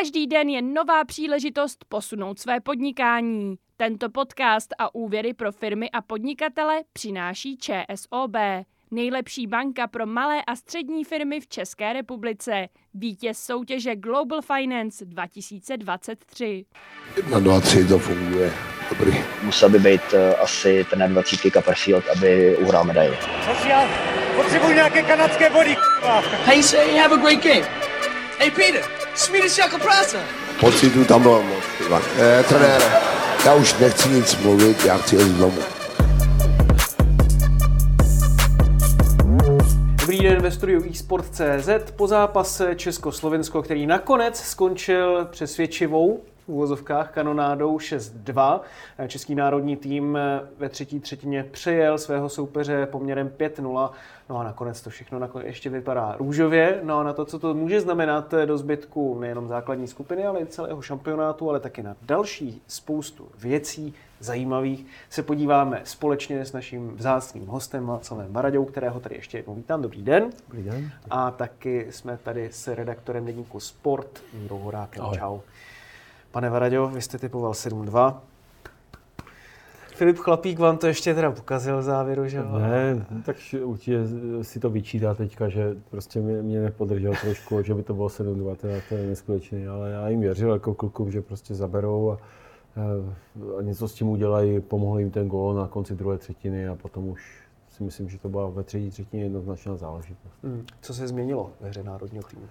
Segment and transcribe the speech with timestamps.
[0.00, 3.54] Každý den je nová příležitost posunout své podnikání.
[3.76, 8.36] Tento podcast a úvěry pro firmy a podnikatele přináší ČSOB.
[8.90, 12.68] Nejlepší banka pro malé a střední firmy v České republice.
[12.94, 16.64] Vítěz soutěže Global Finance 2023.
[17.30, 18.52] Na 2 3 to funguje.
[18.90, 19.24] Dobrý.
[19.42, 23.16] Musel by být uh, asi ten 20 Copperfield, aby uhrál medaili.
[23.68, 23.88] Já
[24.36, 25.76] potřebuji nějaké kanadské body.
[26.44, 27.66] Hey, say, have a great game.
[28.38, 30.20] Hey, Peter, Swedish jako práce.
[30.60, 31.64] Pocitu tam bylo moc.
[32.18, 32.84] Eh, trenére,
[33.46, 35.58] já už nechci nic mluvit, já chci jít domů.
[40.00, 47.76] Dobrý den ve studiu eSport.cz po zápase Česko-Slovensko, který nakonec skončil přesvědčivou v úvozovkách kanonádou
[47.76, 48.60] 6-2.
[49.08, 50.18] Český národní tým
[50.58, 53.90] ve třetí třetině přejel svého soupeře poměrem 5-0.
[54.28, 56.80] No a nakonec to všechno nakonec ještě vypadá růžově.
[56.82, 60.46] No a na to, co to může znamenat do zbytku nejenom základní skupiny, ale i
[60.46, 67.46] celého šampionátu, ale taky na další spoustu věcí zajímavých, se podíváme společně s naším vzácným
[67.46, 69.82] hostem Václavem Varaďou, kterého tady ještě jednou vítám.
[69.82, 70.30] Dobrý den.
[70.48, 70.92] Dobrý den.
[71.10, 75.04] A taky jsme tady s redaktorem deníku Sport, Mírou Horákem.
[75.14, 75.38] Čau.
[76.36, 78.16] Pane Varaďo, vy jste typoval 7-2.
[79.94, 82.58] Filip Chlapík vám to ještě teda pokazil v závěru, že jo?
[82.58, 83.98] Ne, tak určitě
[84.42, 88.56] si to vyčítá teďka, že prostě mě, mě nepodržel trošku, že by to bylo 7-2,
[88.56, 92.18] teda to je neskutečné, ale já jim věřil jako klukům, že prostě zaberou a,
[93.58, 97.08] a něco s tím udělají, pomohli jim ten gól na konci druhé třetiny a potom
[97.08, 100.34] už si myslím, že to byla ve třetí třetině jednoznačná záležitost.
[100.42, 100.66] Hmm.
[100.80, 102.46] Co se změnilo ve hře národního týmu?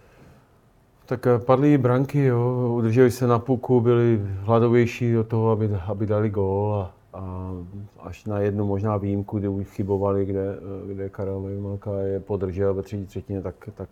[1.06, 6.30] Tak padly branky, jo, udrželi se na puku, byli hladovější do toho, aby, aby dali
[6.30, 7.52] gól a, a
[8.00, 10.56] až na jednu možná výjimku, kdy už chybovali, kde,
[10.88, 13.90] kde Karel Vejmalka je podržel ve třetí třetině, tak, tak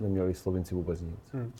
[0.00, 1.32] neměli Slovinci vůbec nic.
[1.32, 1.52] Hmm.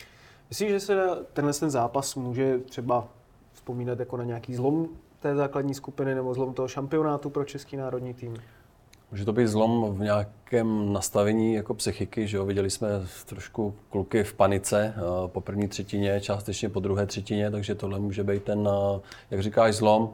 [0.49, 3.07] Myslím, že se tenhle ten zápas může třeba
[3.53, 4.87] vzpomínat jako na nějaký zlom
[5.19, 8.33] té základní skupiny nebo zlom toho šampionátu pro český národní tým?
[9.15, 12.45] Může to být zlom v nějakém nastavení jako psychiky, že jo?
[12.45, 12.87] Viděli jsme
[13.25, 14.93] trošku kluky v panice
[15.27, 18.69] po první třetině, částečně po druhé třetině, takže tohle může být ten,
[19.31, 20.13] jak říkáš, zlom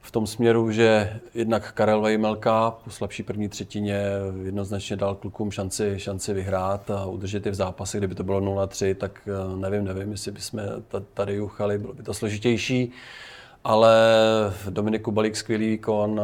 [0.00, 4.02] v tom směru, že jednak Karel Vejmelka po slabší první třetině
[4.42, 7.98] jednoznačně dal klukům šanci, šanci vyhrát a udržet je v zápase.
[7.98, 10.60] Kdyby to bylo 0-3, tak nevím, nevím, jestli bychom
[11.14, 12.92] tady juchali, bylo by to složitější.
[13.64, 13.96] Ale
[14.70, 16.20] Dominik Kubalík skvělý výkon,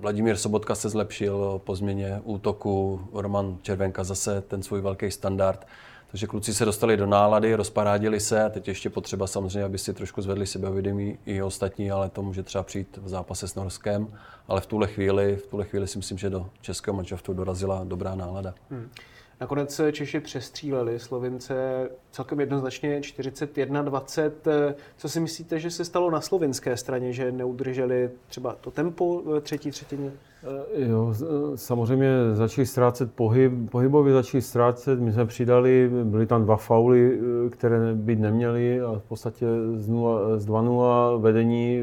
[0.00, 5.66] Vladimír Sobotka se zlepšil po změně útoku, Roman Červenka zase ten svůj velký standard.
[6.10, 10.22] Takže kluci se dostali do nálady, rozparádili se teď ještě potřeba samozřejmě, aby si trošku
[10.22, 14.08] zvedli sebevědomí i ostatní, ale to může třeba přijít v zápase s Norskem.
[14.48, 18.14] Ale v tuhle chvíli, v tuhle chvíli si myslím, že do českého manšaftu dorazila dobrá
[18.14, 18.54] nálada.
[18.70, 18.90] Hmm.
[19.40, 24.30] Nakonec Češi přestříleli Slovince celkem jednoznačně 41-20.
[24.96, 29.40] Co si myslíte, že se stalo na slovinské straně, že neudrželi třeba to tempo v
[29.40, 30.12] třetí třetině?
[30.74, 31.14] Jo,
[31.54, 37.20] samozřejmě začali ztrácet pohyb, pohybově začali ztrácet, my jsme přidali, byly tam dva fauly,
[37.50, 39.46] které být neměly a v podstatě
[39.76, 41.82] z, 0, z 2-0 vedení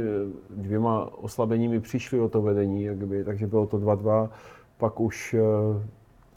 [0.50, 4.30] dvěma oslabeními přišli o to vedení, jakby, takže bylo to 2-2,
[4.78, 5.36] pak už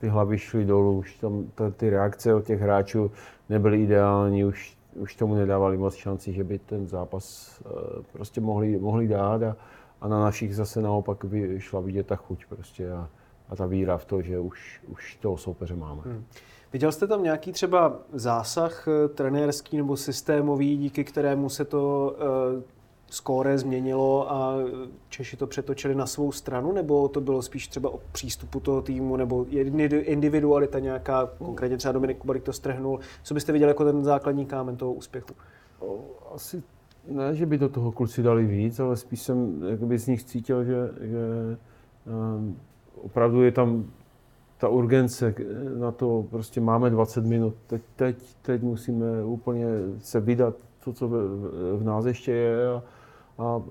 [0.01, 3.11] ty hlavy šly dolů, už tam ta, ty reakce od těch hráčů
[3.49, 7.73] nebyly ideální, už, už tomu nedávali moc šanci, že by ten zápas uh,
[8.13, 9.57] prostě mohli, mohli dát a,
[10.01, 13.09] a na našich zase naopak by šla vidět ta chuť prostě a,
[13.49, 16.03] a ta víra v to, že už, už toho soupeře máme.
[16.05, 16.25] Hmm.
[16.73, 22.17] Viděl jste tam nějaký třeba zásah eh, trenérský nebo systémový, díky kterému se to
[22.57, 22.63] uh,
[23.11, 24.55] skóre změnilo a
[25.09, 29.17] Češi to přetočili na svou stranu, nebo to bylo spíš třeba o přístupu toho týmu,
[29.17, 29.47] nebo
[29.91, 33.01] individualita nějaká, konkrétně třeba Dominik Kubarik to strhnul.
[33.23, 35.35] Co byste viděli jako ten základní kámen toho úspěchu?
[36.35, 36.63] Asi
[37.09, 40.65] ne, že by do toho kluci dali víc, ale spíš jsem jakoby z nich cítil,
[40.65, 41.19] že, že
[42.07, 42.57] um,
[43.03, 43.85] opravdu je tam
[44.59, 45.35] ta urgence
[45.79, 49.67] na to, prostě máme 20 minut, teď, teď, teď musíme úplně
[49.99, 50.55] se vydat
[50.85, 51.19] to, co v,
[51.77, 52.83] v nás ještě je a,
[53.41, 53.63] a, a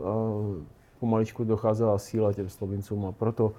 [1.00, 3.54] pomaličku docházela síla těm Slovincům a proto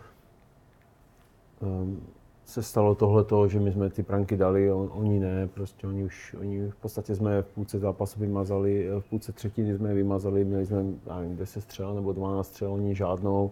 [1.60, 2.00] um,
[2.44, 6.04] se stalo tohle toho, že my jsme ty pranky dali, on, oni ne, prostě oni
[6.04, 10.66] už, oni v podstatě jsme v půlce zápasu vymazali, v půlce třetiny jsme vymazali, měli
[10.66, 10.84] jsme,
[11.16, 13.50] nevím, 10 střel nebo 12 střel, oni žádnou,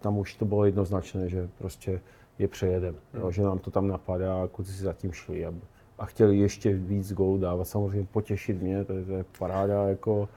[0.00, 2.00] tam už to bylo jednoznačné, že prostě
[2.38, 3.22] je přejedem, hmm.
[3.22, 5.54] jo, že nám to tam napadá a kluci si zatím šli a,
[5.98, 10.28] a chtěli ještě víc gólů dávat, samozřejmě potěšit mě, to je, to je paráda, jako,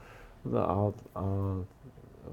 [0.58, 1.24] a, a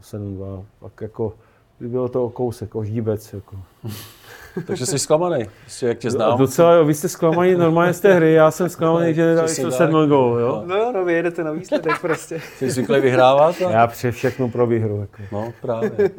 [0.01, 1.33] 7-2, pak jako
[1.79, 3.33] bylo to o kousek, o ždíbec.
[3.33, 3.57] Jako.
[4.67, 5.45] Takže jsi zklamaný,
[5.81, 6.37] jak tě znám.
[6.37, 9.71] Docela, jo, vy jste zklamaný normálně z té hry, já jsem zklamaný, že nedali to
[9.71, 10.63] sedmý gol, jo.
[10.65, 12.41] No, no, vy jedete na výsledek prostě.
[12.57, 13.61] Jsi zvyklý vyhrávat?
[13.61, 13.71] A...
[13.71, 15.01] Já přeji všechno pro výhru.
[15.01, 15.23] Jako.
[15.31, 15.91] No, právě.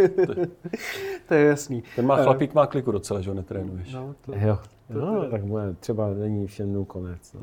[1.28, 1.82] To je jasný.
[1.96, 3.92] Ten má chlapík má kliku docela, že ho netrénuješ.
[3.92, 4.32] No, to...
[4.36, 4.58] Jo.
[4.88, 7.32] No, tak bude, třeba není všem dnů konec.
[7.32, 7.40] No.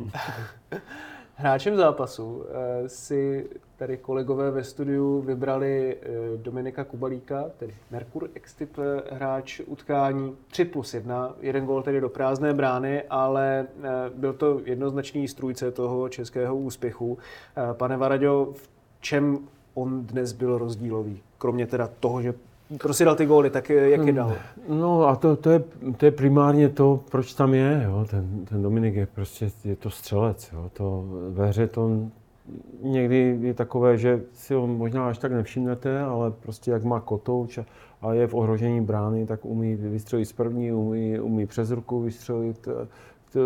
[1.39, 6.07] Hráčem zápasu eh, si tady kolegové ve studiu vybrali eh,
[6.37, 8.77] Dominika Kubalíka, tedy Merkur Extip
[9.11, 14.61] hráč utkání 3 plus 1, jeden gól tedy do prázdné brány, ale eh, byl to
[14.65, 17.17] jednoznačný strůjce toho českého úspěchu.
[17.73, 18.69] Pane Varaďo, v
[19.01, 19.39] čem
[19.73, 21.21] on dnes byl rozdílový?
[21.37, 22.33] Kromě teda toho, že
[22.81, 24.33] prostě dal ty góly, tak eh, jak je dal?
[24.69, 25.63] No a to, to, je,
[25.97, 27.81] to je primárně to, proč tam je.
[27.85, 28.05] Jo.
[28.09, 30.49] Ten, ten Dominik je prostě je to střelec.
[30.53, 30.69] Jo.
[30.73, 31.89] To, ve hře to
[32.81, 37.57] někdy je takové, že si ho možná až tak nevšimnete, ale prostě jak má kotouč
[37.57, 37.65] a,
[38.01, 42.67] a je v ohrožení brány, tak umí vystřelit z první, umí, umí přes ruku vystřelit.
[43.33, 43.39] Ty,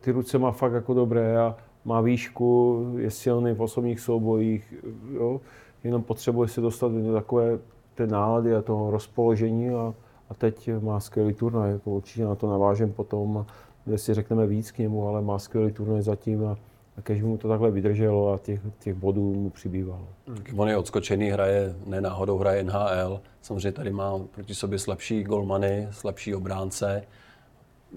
[0.00, 4.74] ty ruce má fakt jako dobré a má výšku, je silný v osobních soubojích.
[5.14, 5.40] Jo.
[5.84, 7.58] Jenom potřebuje se dostat do takové
[7.94, 9.94] té nálady a toho rozpoložení a,
[10.30, 13.46] a teď má skvělý turnaj, jako určitě na to navážem potom,
[13.84, 16.50] kde si řekneme víc k němu, ale má skvělý turnaj zatím a,
[16.96, 20.08] a když mu to takhle vydrželo a těch, těch bodů mu přibývalo.
[20.56, 23.20] On je odskočený, hraje, ne náhodou hraje NHL.
[23.42, 27.02] Samozřejmě tady má proti sobě slabší golmany, slabší obránce,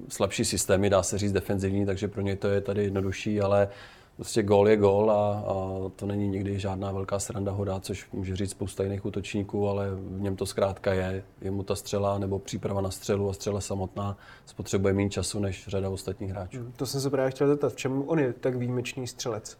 [0.10, 3.68] slabší systémy, dá se říct defenzivní, takže pro něj to je tady jednodušší, ale
[4.16, 5.54] prostě gól je gól a, a
[5.96, 9.90] to není nikdy žádná velká sranda ho dát, což může říct spousta jiných útočníků, ale
[9.96, 11.24] v něm to zkrátka je.
[11.42, 15.68] Je mu ta střela nebo příprava na střelu a střela samotná spotřebuje méně času než
[15.68, 16.60] řada ostatních hráčů.
[16.78, 19.58] To jsem se právě chtěl zeptat, v čem on je tak výjimečný střelec?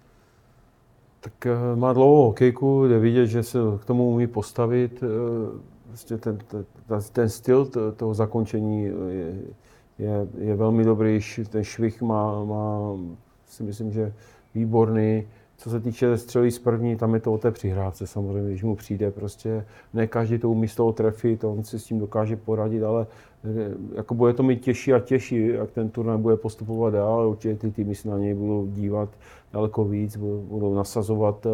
[1.20, 5.04] Tak eh, má dlouhou hokejku, jde vidět, že se k tomu umí postavit.
[5.04, 6.66] eh, Prostě ten, ten,
[7.12, 7.66] ten styl
[7.96, 8.94] toho zakončení je,
[10.00, 11.20] je, je velmi dobrý,
[11.50, 12.98] ten švih má, má,
[13.56, 14.14] si myslím, že
[14.56, 15.24] výborný.
[15.58, 18.76] Co se týče střelí z první, tam je to o té přihrávce samozřejmě, když mu
[18.76, 22.84] přijde prostě, ne každý to umí z toho trefit, on si s tím dokáže poradit,
[22.84, 23.08] ale
[23.44, 27.56] eh, jako bude to mít těžší a těžší, jak ten turnaj bude postupovat dál, určitě
[27.56, 29.10] ty týmy se na něj budou dívat
[29.54, 31.50] daleko víc, budou- budou nasazovat eh,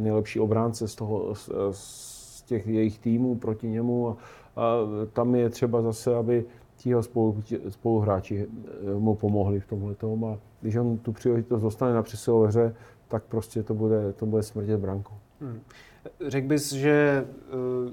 [0.00, 4.16] nejlepší obránce z, toho, z, z těch jejich týmů proti němu a,
[4.56, 4.76] a
[5.12, 6.44] tam je třeba zase, aby
[6.80, 9.94] ti jeho spolu, spoluhráči eh, mu pomohli v tomhle
[10.34, 12.74] a když on tu příležitost dostane na přesilové hře,
[13.08, 15.14] tak prostě to bude, to bude smrtět brankou.
[16.26, 17.92] Řekl bys, že eh,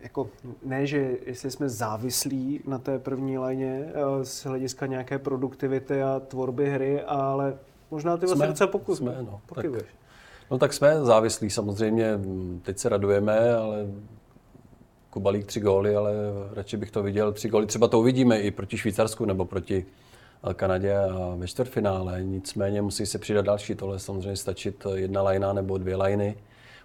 [0.00, 0.30] jako
[0.64, 6.20] ne, že jestli jsme závislí na té první léně eh, z hlediska nějaké produktivity a
[6.20, 7.58] tvorby hry, ale
[7.90, 8.98] možná ty vlastně docela pokus.
[8.98, 9.66] jsme, no, tak,
[10.50, 12.20] no tak jsme závislí samozřejmě,
[12.62, 13.86] teď se radujeme, ale
[15.10, 16.12] Kubalík tři góly, ale
[16.54, 17.66] radši bych to viděl tři góly.
[17.66, 19.86] Třeba to uvidíme i proti Švýcarsku nebo proti
[20.50, 22.22] eh, Kanadě a ve čtvrtfinále.
[22.22, 23.74] Nicméně musí se přidat další.
[23.74, 26.36] Tohle samozřejmě stačit jedna lajna nebo dvě lajny.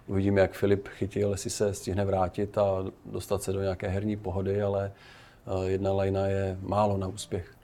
[0.06, 4.62] Uvidíme, jak Filip chytil, jestli se stihne vrátit a dostat se do nějaké herní pohody,
[4.62, 4.92] ale
[5.46, 7.54] eh, jedna lajna je málo na úspěch.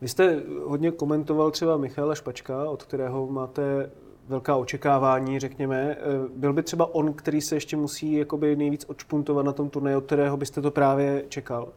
[0.00, 3.90] Vy jste hodně komentoval třeba Michaela Špačka, od kterého máte
[4.28, 5.96] velká očekávání, řekněme.
[5.98, 9.96] Eh, Byl by třeba on, který se ještě musí jakoby nejvíc odšpuntovat na tom turnaji,
[9.96, 11.68] od kterého byste to právě čekal?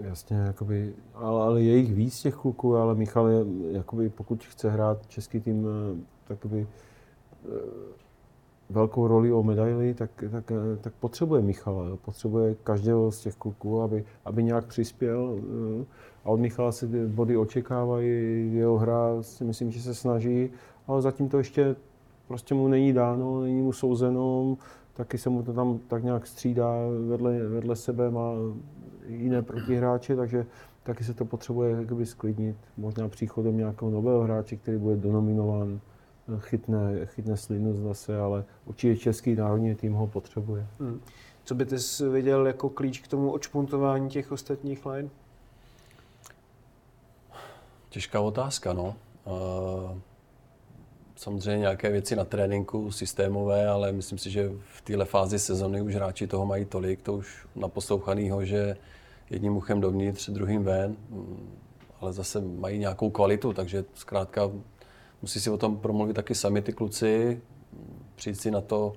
[0.00, 4.70] Jasně, jakoby, ale, ale je jich víc těch kluků, ale Michal je, jakoby, pokud chce
[4.70, 6.66] hrát český tým eh, takoby,
[7.44, 8.00] eh,
[8.70, 11.96] velkou roli o medaili, tak, tak, tak potřebuje Michala, jo.
[11.96, 15.38] potřebuje každého z těch kluků, aby, aby nějak přispěl.
[16.24, 20.50] A od Michala se body očekávají, jeho hra si myslím, že se snaží,
[20.86, 21.76] ale zatím to ještě
[22.30, 24.56] prostě mu není dáno, není mu souzeno,
[24.94, 26.74] taky se mu to tam tak nějak střídá
[27.08, 28.32] vedle, vedle sebe, má
[29.06, 30.46] jiné protihráče, takže
[30.82, 32.56] taky se to potřebuje jakoby sklidnit.
[32.76, 35.80] Možná příchodem nějakého nového hráče, který bude donominován,
[36.38, 40.66] chytne, chytne slinu zase, ale určitě český národní tým ho potřebuje.
[40.80, 41.00] Hmm.
[41.44, 41.76] Co by ty
[42.12, 45.08] viděl jako klíč k tomu odšpuntování těch ostatních line?
[47.88, 48.94] Těžká otázka, no.
[49.24, 49.98] Uh,
[51.20, 55.94] samozřejmě nějaké věci na tréninku, systémové, ale myslím si, že v téhle fázi sezony už
[55.94, 58.76] hráči toho mají tolik, to už naposlouchanýho, že
[59.30, 60.96] jedním uchem dovnitř, druhým ven,
[62.00, 64.50] ale zase mají nějakou kvalitu, takže zkrátka
[65.22, 67.40] musí si o tom promluvit taky sami ty kluci,
[68.14, 68.92] přijít si na to,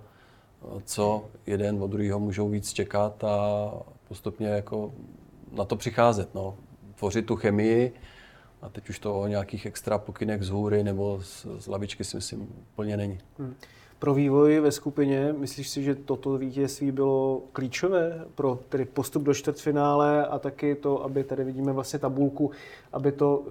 [0.86, 3.72] co jeden od druhého můžou víc čekat a
[4.08, 4.94] postupně jako
[5.52, 6.36] na to přicházet.
[6.36, 6.56] No.
[6.96, 7.94] Tvořit tu chemii,
[8.64, 12.18] A teď už to o nějakých extra pokynech z hůry nebo z, z lavičky si
[12.18, 13.20] myslím úplně není.
[13.38, 13.56] Hmm.
[14.00, 19.34] Pro vývoj ve skupině, myslíš si, že toto vítězství bylo klíčové pro tedy postup do
[19.34, 22.52] čtvrtfinále a taky to, aby tady vidíme vlastně tabulku,
[22.94, 23.44] aby to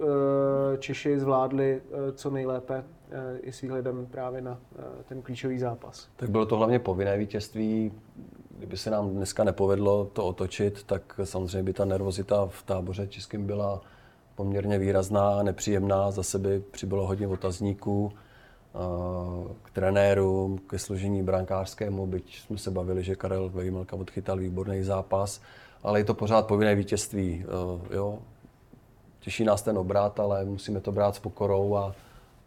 [0.73, 5.59] e, Češi zvládli e, co nejlépe e, i s výhledem právě na e, ten klíčový
[5.59, 6.07] zápas?
[6.15, 7.91] Tak bylo to hlavně povinné vítězství.
[8.57, 13.45] Kdyby se nám dneska nepovedlo to otočit, tak samozřejmě by ta nervozita v táboře českým
[13.45, 13.81] byla
[14.35, 16.11] poměrně výrazná nepříjemná.
[16.11, 18.11] Zase by přibylo hodně otazníků
[19.63, 25.41] k trenérům, ke složení brankářskému, byť jsme se bavili, že Karel Vejmelka odchytal výborný zápas,
[25.83, 27.45] ale je to pořád povinné vítězství.
[27.89, 28.19] Jo?
[29.19, 31.95] Těší nás ten obrat, ale musíme to brát s pokorou a,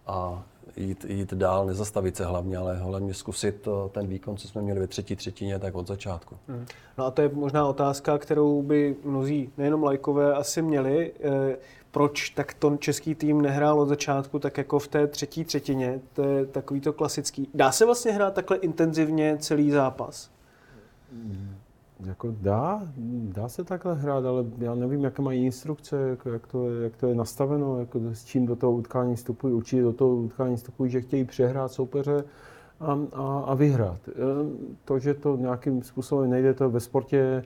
[0.06, 0.42] a
[0.76, 4.86] jít, jít dál, nezastavit se hlavně, ale hlavně zkusit ten výkon, co jsme měli ve
[4.86, 6.36] třetí třetině, tak od začátku.
[6.48, 6.66] Hmm.
[6.98, 11.12] No a to je možná otázka, kterou by mnozí, nejenom lajkové, asi měli.
[11.96, 16.00] Proč tak to český tým nehrál od začátku tak jako v té třetí třetině.
[16.12, 17.48] To je takový to klasický.
[17.54, 20.30] Dá se vlastně hrát takhle intenzivně celý zápas?
[22.06, 22.82] Jako dá,
[23.22, 27.06] dá se takhle hrát, ale já nevím, jaké mají instrukce, jako jak, to, jak to
[27.06, 29.54] je nastaveno, jako s čím do toho utkání vstupují.
[29.54, 32.24] Určitě do toho utkání vstupují, že chtějí přehrát soupeře
[32.80, 34.00] a, a, a vyhrát.
[34.84, 37.44] To, že to nějakým způsobem nejde, to ve sportě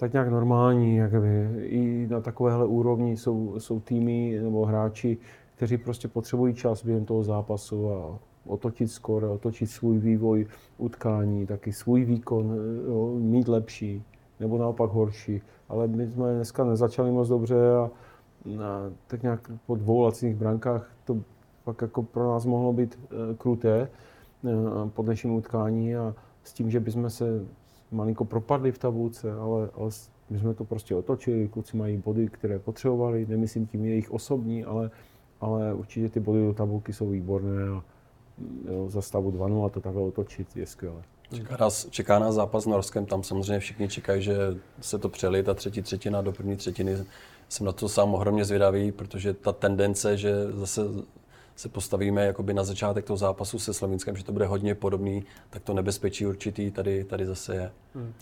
[0.00, 0.96] tak nějak normální.
[0.96, 1.48] Jakoby.
[1.58, 5.18] I na takovéhle úrovni jsou, jsou týmy nebo hráči,
[5.56, 10.46] kteří prostě potřebují čas během toho zápasu a otočit skoro, otočit svůj vývoj
[10.78, 12.56] utkání, taky svůj výkon,
[12.88, 14.02] jo, mít lepší
[14.40, 15.42] nebo naopak horší.
[15.68, 17.90] Ale my jsme dneska nezačali moc dobře a,
[18.62, 21.16] a tak nějak po dvou laciných brankách to
[21.64, 23.88] pak jako pro nás mohlo být e, kruté e,
[24.88, 26.14] po dnešním utkání a
[26.44, 27.44] s tím, že bychom se
[27.90, 29.90] malinko propadli v tabulce, ale, ale
[30.30, 34.90] my jsme to prostě otočili, kluci mají body, které potřebovali, nemyslím tím jejich osobní, ale,
[35.40, 37.84] ale určitě ty body do tabulky jsou výborné a
[38.72, 41.02] jo, za stavu 2 a to takhle otočit je skvělé.
[41.34, 44.36] Čeká nás, čeká nás zápas s Norskem, tam samozřejmě všichni čekají, že
[44.80, 46.96] se to přelije, ta třetí třetina do první třetiny.
[47.48, 50.82] Jsem na to sám ohromně zvědavý, protože ta tendence, že zase
[51.58, 55.62] se postavíme jakoby na začátek toho zápasu se Slovinskem, že to bude hodně podobný, tak
[55.62, 57.72] to nebezpečí určitý tady, tady zase je.
[57.94, 58.12] Hmm.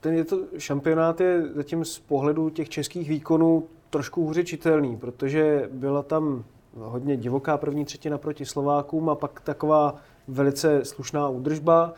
[0.00, 5.68] Ten je to, šampionát je zatím z pohledu těch českých výkonů trošku hůře čitelný, protože
[5.72, 9.96] byla tam hodně divoká první třetina proti Slovákům a pak taková
[10.28, 11.94] velice slušná údržba.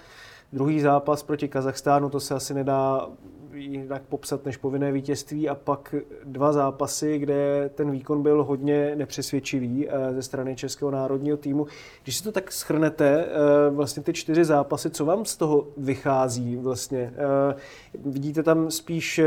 [0.53, 3.09] Druhý zápas proti Kazachstánu, to se asi nedá
[3.55, 5.95] jinak popsat než povinné vítězství a pak
[6.25, 11.67] dva zápasy, kde ten výkon byl hodně nepřesvědčivý eh, ze strany Českého národního týmu.
[12.03, 16.57] Když si to tak schrnete, eh, vlastně ty čtyři zápasy, co vám z toho vychází
[16.57, 17.15] vlastně?
[17.17, 17.55] Eh,
[18.05, 19.21] vidíte tam spíš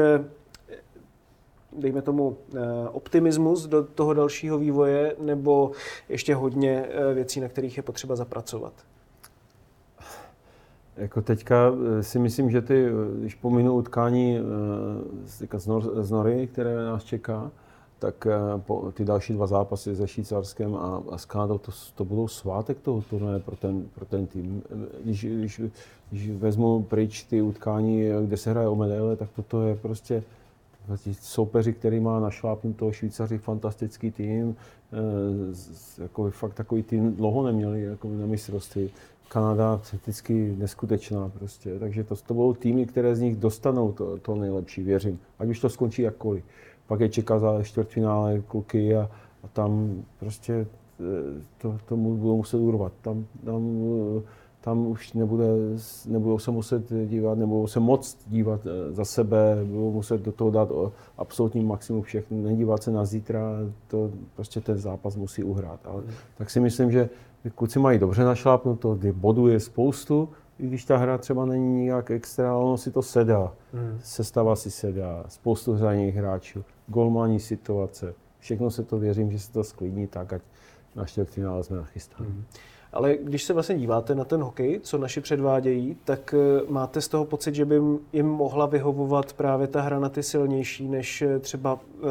[1.77, 2.37] dejme tomu,
[2.91, 5.71] optimismus do toho dalšího vývoje, nebo
[6.09, 8.73] ještě hodně věcí, na kterých je potřeba zapracovat?
[10.97, 16.11] Jako teďka eh, si myslím, že ty, eh, když pominu utkání eh, z, Nor, z
[16.11, 17.51] Nory, které nás čeká,
[17.99, 22.27] tak po, ty další dva zápasy se Švýcarskem a, a s Kanadou, to, to budou
[22.27, 24.63] svátek toho turnaje pro ten, pro ten tým.
[25.03, 25.61] Když, když,
[26.11, 30.23] když vezmu pryč ty utkání, kde se hraje o medaile, tak toto je prostě
[31.21, 34.55] soupeři, který má našlápnuto Švýcaři fantastický tým,
[35.97, 38.91] jako fakt takový tým dlouho neměli jako na mistrovství.
[39.27, 41.79] Kanada vždycky neskutečná prostě.
[41.79, 45.19] Takže to, to budou týmy, které z nich dostanou to, to nejlepší, věřím.
[45.39, 46.43] Ať už to skončí jakkoliv.
[46.87, 49.09] Pak je čeká za čtvrtfinále kluky a,
[49.43, 50.65] a tam prostě e,
[51.57, 52.93] to, tomu budou muset urvat.
[53.01, 53.83] Tam, tam,
[54.17, 54.21] e,
[54.61, 55.45] tam už nebude,
[56.05, 60.51] nebudou se muset dívat, nebudou se moc dívat e, za sebe, budou muset do toho
[60.51, 60.69] dát
[61.17, 63.41] absolutní maximum všechno, nedívat se na zítra,
[63.87, 65.79] to prostě ten zápas musí uhrát.
[65.83, 66.03] Ale,
[66.37, 67.09] tak si myslím, že
[67.49, 72.11] kluci mají dobře našlápnuto, kdy bodů je spoustu, i když ta hra třeba není nějak
[72.11, 73.53] extra, ono si to sedá.
[73.73, 73.99] Hmm.
[74.03, 78.13] Sestava si sedá, spoustu zraněných hráčů, golmání situace.
[78.39, 80.41] Všechno se to věřím, že se to sklidní tak, ať
[80.95, 82.29] na čtvrtfinále jsme nachystáni.
[82.29, 82.43] Hmm.
[82.93, 87.07] Ale když se vlastně díváte na ten hokej, co naši předvádějí, tak eh, máte z
[87.07, 87.81] toho pocit, že by
[88.13, 92.09] jim mohla vyhovovat právě ta hra na ty silnější, než eh, třeba uh,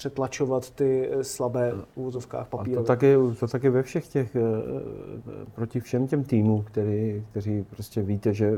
[0.00, 2.82] přetlačovat ty slabé v úvozovkách papírové.
[2.82, 4.36] to taky, to taky ve všech těch,
[5.54, 8.52] proti všem těm týmům, který, kteří prostě víte, že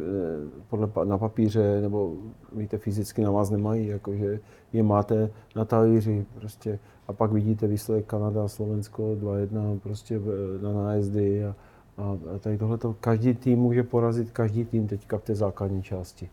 [0.71, 2.15] podle, na papíře nebo
[2.53, 4.41] víte, fyzicky na vás nemají, jakože
[4.73, 10.21] je máte na talíři, prostě a pak vidíte výsledek Kanada, Slovensko 2-1 prostě
[10.63, 11.55] na nájezdy a,
[11.99, 16.31] a tady tohle každý tým může porazit každý tým teďka v té základní části.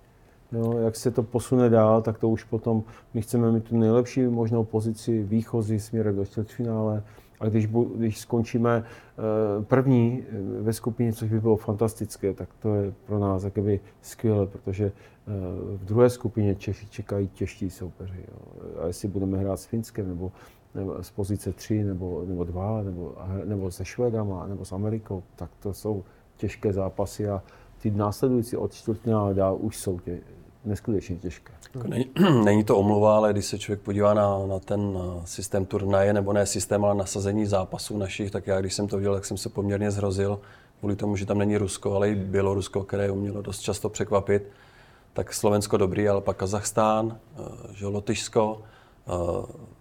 [0.52, 4.22] Jo, jak se to posune dál, tak to už potom my chceme mít tu nejlepší
[4.28, 7.04] možnou pozici výchozí směrem do čtvrtfinále.
[7.40, 12.76] A když, když skončíme eh, první eh, ve skupině, což by bylo fantastické, tak to
[12.76, 15.32] je pro nás jakoby skvělé, protože eh,
[15.78, 18.26] v druhé skupině Češi čekají těžší soupeři.
[18.28, 18.62] Jo.
[18.84, 20.32] A jestli budeme hrát s Finskem, nebo,
[20.76, 23.16] nebo z pozice 3, nebo, nebo 2, nebo,
[23.46, 26.04] nebo se Švédama, nebo s Amerikou, tak to jsou
[26.38, 27.44] těžké zápasy a
[27.82, 30.20] ty následující od čtvrtfinále dál už jsou tě,
[30.66, 31.54] neskutečně těžké.
[31.76, 32.06] Jako není,
[32.44, 36.46] není to omluva, ale když se člověk podívá na, na ten systém turnaje, nebo ne
[36.46, 39.92] systém, ale nasazení zápasů našich, tak já když jsem to viděl, tak jsem se poměrně
[39.92, 40.40] zhrozil,
[40.80, 44.44] kvůli tomu, že tam není Rusko, ale i Bělorusko, které umělo dost často překvapit.
[45.14, 47.42] Tak Slovensko dobrý, ale pak Kazachstán, eh,
[47.74, 48.62] že Lotyšsko,
[49.08, 49.12] eh,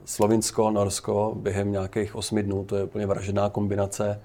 [0.04, 4.20] Slovinsko, Norsko během nějakých osmi dnů, to je úplně vražedná kombinace.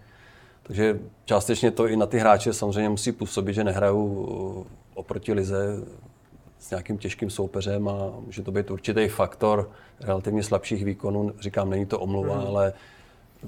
[0.63, 5.77] Takže částečně to i na ty hráče samozřejmě musí působit, že nehrajou eh, oproti lize
[6.63, 7.93] s nějakým těžkým soupeřem a
[8.25, 11.33] může to být určitý faktor relativně slabších výkonů.
[11.39, 12.47] Říkám, není to omluva, mm.
[12.47, 12.73] ale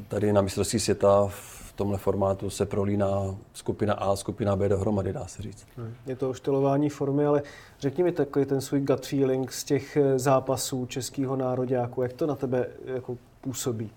[0.08, 5.26] tady na mistrovství světa v tomhle formátu se prolíná skupina A, skupina B dohromady, dá
[5.26, 5.68] se říct.
[5.78, 5.94] Hmm.
[6.06, 7.44] Je to oštelování formy, ale
[7.80, 12.28] řekni mi takový ten svůj gut feeling z těch eh, zápasů českého nároďáku, jak to
[12.28, 13.92] na tebe jako působí?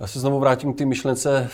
[0.00, 1.50] Já se znovu vrátím k té myšlence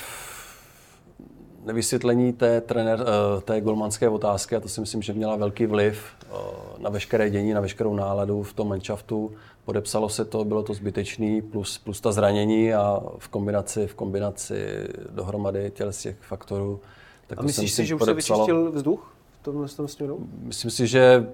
[1.67, 6.05] nevysvětlení té, trenér, eh, té golmanské otázky a to si myslím, že měla velký vliv
[6.23, 6.35] eh,
[6.79, 9.33] na veškeré dění, na veškerou náladu v tom manšaftu.
[9.65, 14.89] Podepsalo se to, bylo to zbytečný, plus, plus ta zranění a v kombinaci, v kombinaci
[15.11, 16.81] dohromady těle z těch faktorů.
[17.27, 18.47] Tak a myslíš si, že už podepsalo.
[18.47, 20.27] se vyčistil vzduch v tomhle směru?
[20.43, 21.27] Myslím si, že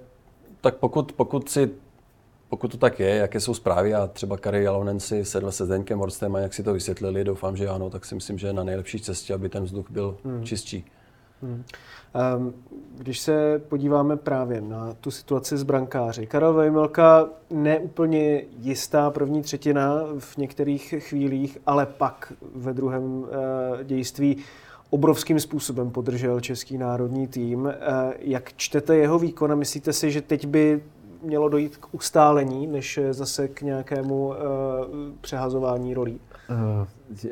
[0.60, 1.70] tak pokud, pokud si
[2.52, 5.98] pokud to tak je, jaké jsou zprávy a třeba Kari Jalonen si sedl se Zdeňkem
[5.98, 8.64] Horstem a jak si to vysvětlili, doufám, že ano, tak si myslím, že je na
[8.64, 10.44] nejlepší cestě, aby ten vzduch byl hmm.
[10.44, 10.84] čistší.
[11.42, 11.64] Hmm.
[12.36, 12.54] Um,
[12.98, 20.02] když se podíváme právě na tu situaci s brankáři, Karel Vejmelka neúplně jistá první třetina
[20.18, 23.28] v některých chvílích, ale pak ve druhém uh,
[23.82, 24.36] dějství
[24.90, 27.64] obrovským způsobem podržel český národní tým.
[27.64, 27.72] Uh,
[28.18, 30.82] jak čtete jeho výkon a myslíte si, že teď by
[31.22, 34.34] mělo dojít k ustálení, než zase k nějakému uh,
[35.20, 36.20] přehazování rolí?
[36.50, 36.86] Uh,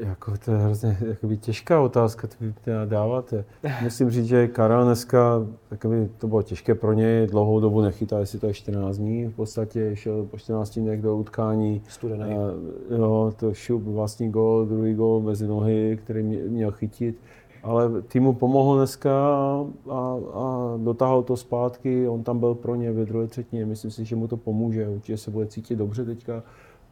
[0.08, 2.54] jako to je hrozně jakoby, těžká otázka, to vy
[2.84, 3.44] dáváte.
[3.82, 8.38] Musím říct, že Karel dneska, jakoby, to bylo těžké pro něj, dlouhou dobu nechytá, jestli
[8.38, 11.82] to je 14 dní, v podstatě šel po 14 dnech do utkání.
[11.88, 12.34] Studený.
[12.34, 17.20] Uh, jo, to šup vlastní gol, druhý gol mezi nohy, který měl chytit
[17.62, 22.08] ale týmu pomohl dneska a, a, dotáhl to zpátky.
[22.08, 23.66] On tam byl pro ně ve druhé třetině.
[23.66, 24.88] Myslím si, že mu to pomůže.
[24.88, 26.42] Určitě se bude cítit dobře teďka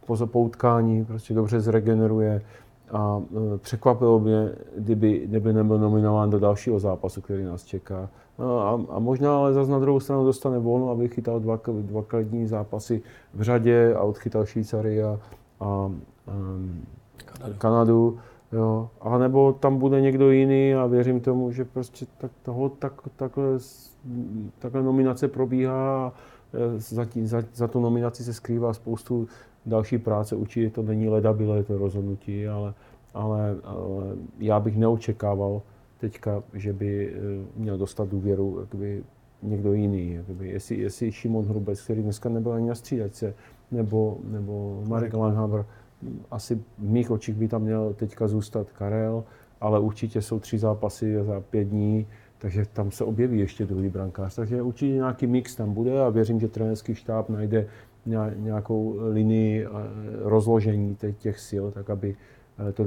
[0.07, 2.43] po zapoutkání, prostě dobře zregeneruje.
[2.93, 3.23] A
[3.55, 8.09] e, překvapilo mě, kdyby, kdyby nebyl nominován do dalšího zápasu, který nás čeká.
[8.39, 12.03] No a, a možná ale zase na druhou stranu dostane volno, aby chytal dva, dva
[12.03, 13.03] kvalitní zápasy
[13.35, 15.21] v řadě a odchytal Švýcary a,
[15.61, 15.93] a, a
[17.39, 17.59] Kanadu.
[17.59, 18.19] Kanadu
[18.53, 22.93] Jo, a nebo tam bude někdo jiný a věřím tomu, že prostě tak toho, tak,
[23.17, 23.59] takhle,
[24.59, 26.13] takhle nominace probíhá a
[26.55, 29.29] e, za, tí, za, za tu nominaci se skrývá spoustu
[29.67, 30.37] další práce.
[30.37, 32.75] Určitě to není ledabile, to rozhodnutí, ale,
[33.15, 34.05] ale, ale
[34.39, 35.63] já bych neočekával
[36.01, 37.19] teďka, že by e,
[37.57, 39.05] měl dostat důvěru jakoby,
[39.43, 40.15] někdo jiný.
[40.15, 43.35] Jakoby, jestli, jestli Šimon Hrubec, který dneska nebyl ani na střídačce,
[43.71, 45.65] nebo, nebo Marek Langhaber,
[46.31, 49.25] asi v mých očích by tam měl teďka zůstat Karel,
[49.61, 52.07] ale určitě jsou tři zápasy za pět dní,
[52.39, 54.35] takže tam se objeví ještě druhý brankář.
[54.35, 57.67] Takže určitě nějaký mix tam bude a věřím, že trenerský štáb najde
[58.37, 59.69] nějakou linii eh,
[60.23, 62.17] rozložení těch sil, tak aby
[62.69, 62.85] eh, to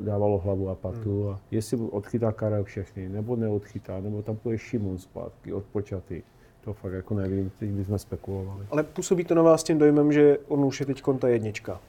[0.00, 1.22] dávalo hlavu a patu.
[1.22, 1.32] Hmm.
[1.32, 6.22] A jestli odchytá Karel všechny, nebo neodchytá, nebo tam bude Šimon zpátky, odpočatý.
[6.64, 8.66] To fakt jako nevím, teď bychom spekulovali.
[8.70, 11.80] Ale působí to na vás tím dojmem, že on už je teď konta jednička.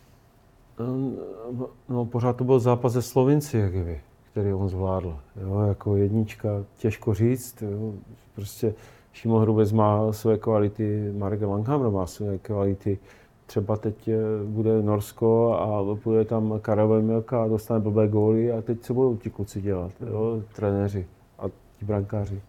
[1.90, 5.18] No, pořád to byl zápas ze Slovinci, jak vy, který on zvládl.
[5.42, 7.62] Jo, jako jednička, těžko říct.
[7.62, 7.94] Jo.
[8.36, 8.74] Prostě
[9.14, 13.00] Šimon Hrubec má své kvality, Marek Langhammer má své kvality.
[13.46, 18.62] Třeba teď eh, bude Norsko a bude tam Karel Milka a dostane blbé góly a
[18.62, 21.08] teď co budou ti kluci dělat, jo, trenéři
[21.40, 22.42] a ti brankáři.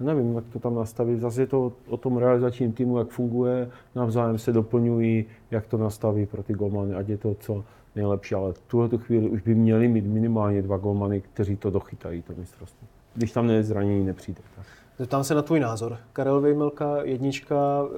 [0.00, 1.20] Nevím, jak to tam nastavit.
[1.20, 6.26] Zase je to o tom realizačním týmu, jak funguje, navzájem se doplňují, jak to nastaví
[6.26, 7.64] pro ty golmany, ať je to co
[7.98, 12.22] nejlepší, ale v tuhle chvíli už by měli mít minimálně dva golmany, kteří to dochytají,
[12.22, 12.86] to mistrovství.
[13.14, 14.40] Když tam zranění nepřijde.
[14.56, 14.66] Tak.
[14.98, 15.98] Zeptám se na tvůj názor.
[16.12, 17.96] Karel Vejmelka, jednička eh,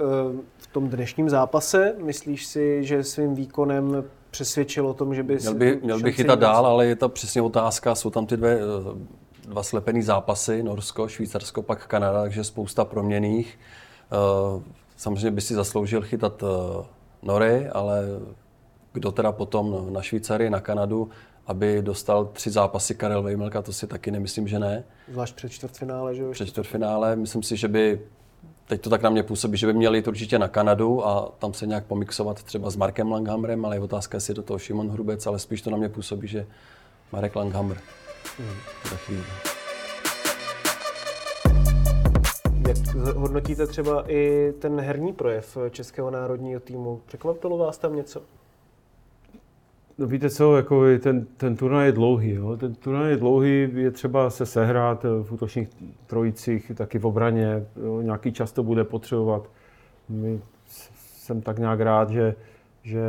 [0.59, 1.95] v tom dnešním zápase.
[2.03, 5.37] Myslíš si, že svým výkonem přesvědčil o tom, že by...
[5.37, 7.95] Měl by, měl by chytat dál, ale je to přesně otázka.
[7.95, 13.59] Jsou tam ty dvě, eh, dva slepený zápasy, Norsko, Švýcarsko, pak Kanada, takže spousta proměných.
[14.97, 16.45] Samozřejmě by si zasloužil chytat
[17.23, 18.05] Nory, ale
[18.93, 21.11] kdo teda potom na Švýcary, na Kanadu,
[21.47, 24.85] aby dostal tři zápasy Karel Vejmelka, to si taky nemyslím, že ne.
[25.09, 26.31] Zvlášť před čtvrtfinále, že jo?
[26.31, 28.01] Před čtvrtfinále, myslím si, že by
[28.67, 31.55] teď to tak na mě působí, že by měli jít určitě na Kanadu a tam
[31.55, 35.27] se nějak pomixovat třeba s Markem Langhammerem, ale je otázka, jestli do toho Šimon Hrubec,
[35.27, 36.47] ale spíš to na mě působí, že
[37.13, 37.77] Marek Langhammer.
[38.39, 39.23] Hmm.
[42.69, 47.01] Jak hodnotíte třeba i ten herní projev Českého národního týmu?
[47.07, 48.23] Překvapilo vás tam něco?
[50.01, 52.31] No víte co, jako ten, ten turnaj je dlouhý.
[52.31, 52.57] Jo?
[52.57, 55.69] Ten turnaj je dlouhý, je třeba se sehrát v útočných
[56.07, 57.67] trojicích, taky v obraně.
[57.83, 58.01] Jo?
[58.01, 59.51] Nějaký čas to bude potřebovat.
[60.09, 60.41] My
[60.97, 62.35] jsem tak nějak rád, že,
[62.83, 63.03] že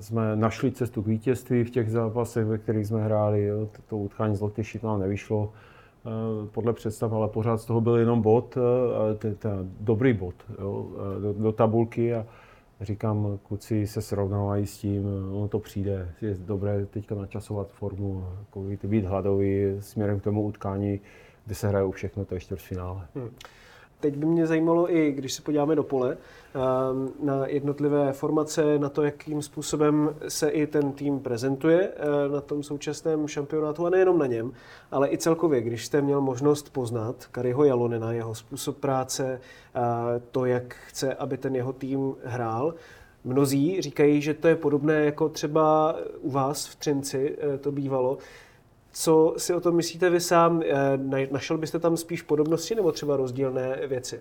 [0.00, 3.44] jsme našli cestu k vítězství v těch zápasech, ve kterých jsme hráli.
[3.44, 3.68] Jo?
[3.88, 5.52] To utkání z Lotyši nám nevyšlo
[6.06, 6.10] eh,
[6.52, 8.58] podle představ, ale pořád z toho byl jenom bod,
[9.12, 10.86] eh, ten dobrý bod jo?
[10.96, 12.14] Eh, do, do tabulky.
[12.14, 12.26] A,
[12.82, 18.64] říkám, kluci se srovnávají s tím, ono to přijde, je dobré teďka načasovat formu, jako
[18.88, 21.00] být hladový směrem k tomu utkání,
[21.46, 23.06] kde se hrajou všechno, to je čtvrtfinále.
[23.14, 23.30] Hmm.
[24.02, 26.16] Teď by mě zajímalo i, když se podíváme do pole,
[26.54, 32.40] ehm, na jednotlivé formace, na to, jakým způsobem se i ten tým prezentuje eh, na
[32.40, 34.52] tom současném šampionátu a nejenom na něm,
[34.90, 39.40] ale i celkově, když jste měl možnost poznat Kariho Jalonena, jeho způsob práce,
[39.74, 39.80] eh,
[40.30, 42.74] to, jak chce, aby ten jeho tým hrál,
[43.24, 48.18] Mnozí říkají, že to je podobné jako třeba u vás v Třinci eh, to bývalo.
[48.92, 50.62] Co si o tom myslíte vy sám?
[50.62, 54.20] Eh, našel byste tam spíš podobnosti nebo třeba rozdílné věci?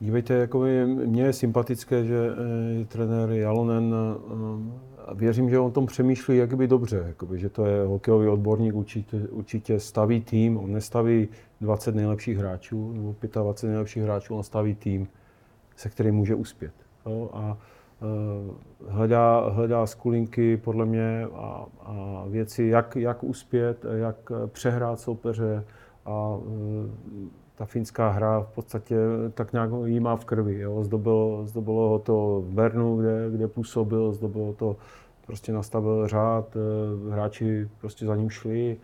[0.00, 5.72] Dívejte, jako mně je sympatické, že eh, je trenér Jalonen eh, a věřím, že on
[5.72, 10.56] tom přemýšlí jak by dobře, jakoby, že to je hokejový odborník, určitě, určitě staví tým,
[10.56, 11.28] on nestaví
[11.60, 15.08] 20 nejlepších hráčů nebo 25 nejlepších hráčů, on staví tým,
[15.76, 16.72] se kterým může uspět.
[17.06, 17.30] Jo?
[17.32, 17.58] A
[18.88, 25.64] hledá, hledá skulinky podle mě a, a věci, jak, jak uspět, jak přehrát soupeře
[26.06, 28.96] a eh, ta finská hra v podstatě
[29.34, 30.60] tak nějak jí má v krvi.
[30.60, 30.84] Jo.
[30.84, 34.76] Zdobilo, zdobilo ho to v Bernu, kde, kde působil, zdobilo to,
[35.26, 38.76] prostě nastavil řád, eh, hráči prostě za ním šli,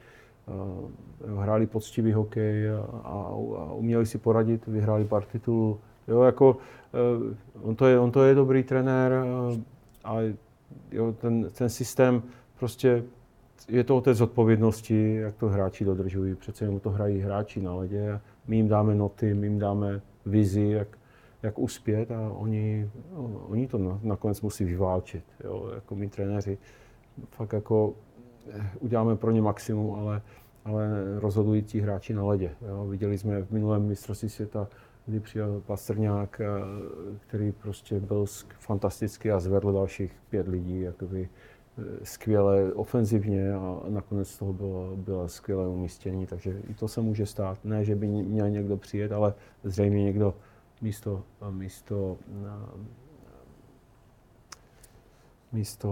[1.38, 3.11] hráli poctivý hokej a, a,
[3.59, 5.78] a uměli si poradit, vyhráli pár titulů.
[6.08, 6.56] Jo, jako,
[7.60, 9.58] uh, on, to je, on to je dobrý trenér, uh,
[10.04, 10.34] ale
[10.92, 12.22] jo, ten, ten systém
[12.58, 13.02] prostě
[13.68, 16.34] je to o té zodpovědnosti, jak to hráči dodržují.
[16.34, 18.20] Přece jenom to hrají hráči na ledě.
[18.48, 20.88] My jim dáme noty, my jim dáme vizi, jak,
[21.42, 25.24] jak uspět a oni, no, oni to na, nakonec musí vyválčit.
[25.44, 26.58] Jo, jako my trenéři
[27.30, 27.94] fakt jako
[28.52, 30.22] eh, uděláme pro ně maximum, ale,
[30.64, 32.50] ale rozhodují ti hráči na ledě.
[32.68, 32.86] Jo.
[32.86, 34.68] Viděli jsme v minulém mistrovství světa
[35.11, 36.40] kdy přijel Pastrňák,
[37.18, 38.25] který prostě byl
[38.59, 41.29] fantastický a zvedl dalších pět lidí jakoby
[41.79, 47.27] e, skvěle ofenzivně a nakonec toho bylo, bylo skvělé umístění, takže i to se může
[47.27, 47.64] stát.
[47.64, 50.35] Ne, že by měl někdo přijet, ale zřejmě někdo
[50.81, 52.18] místo, místo,
[55.53, 55.90] místo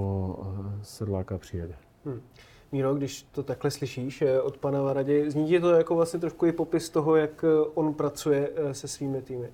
[0.81, 1.74] e, sedláka přijede.
[2.04, 2.20] Hmm.
[2.72, 6.46] Míro, když to takhle slyšíš eh, od pana Varadě, zní ti to jako vlastně trošku
[6.46, 9.46] i popis toho, jak eh, on pracuje eh, se svými týmy?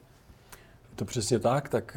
[0.90, 1.96] Je to přesně tak, tak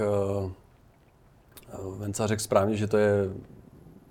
[1.84, 3.30] uh, Venca řekl správně, že to je,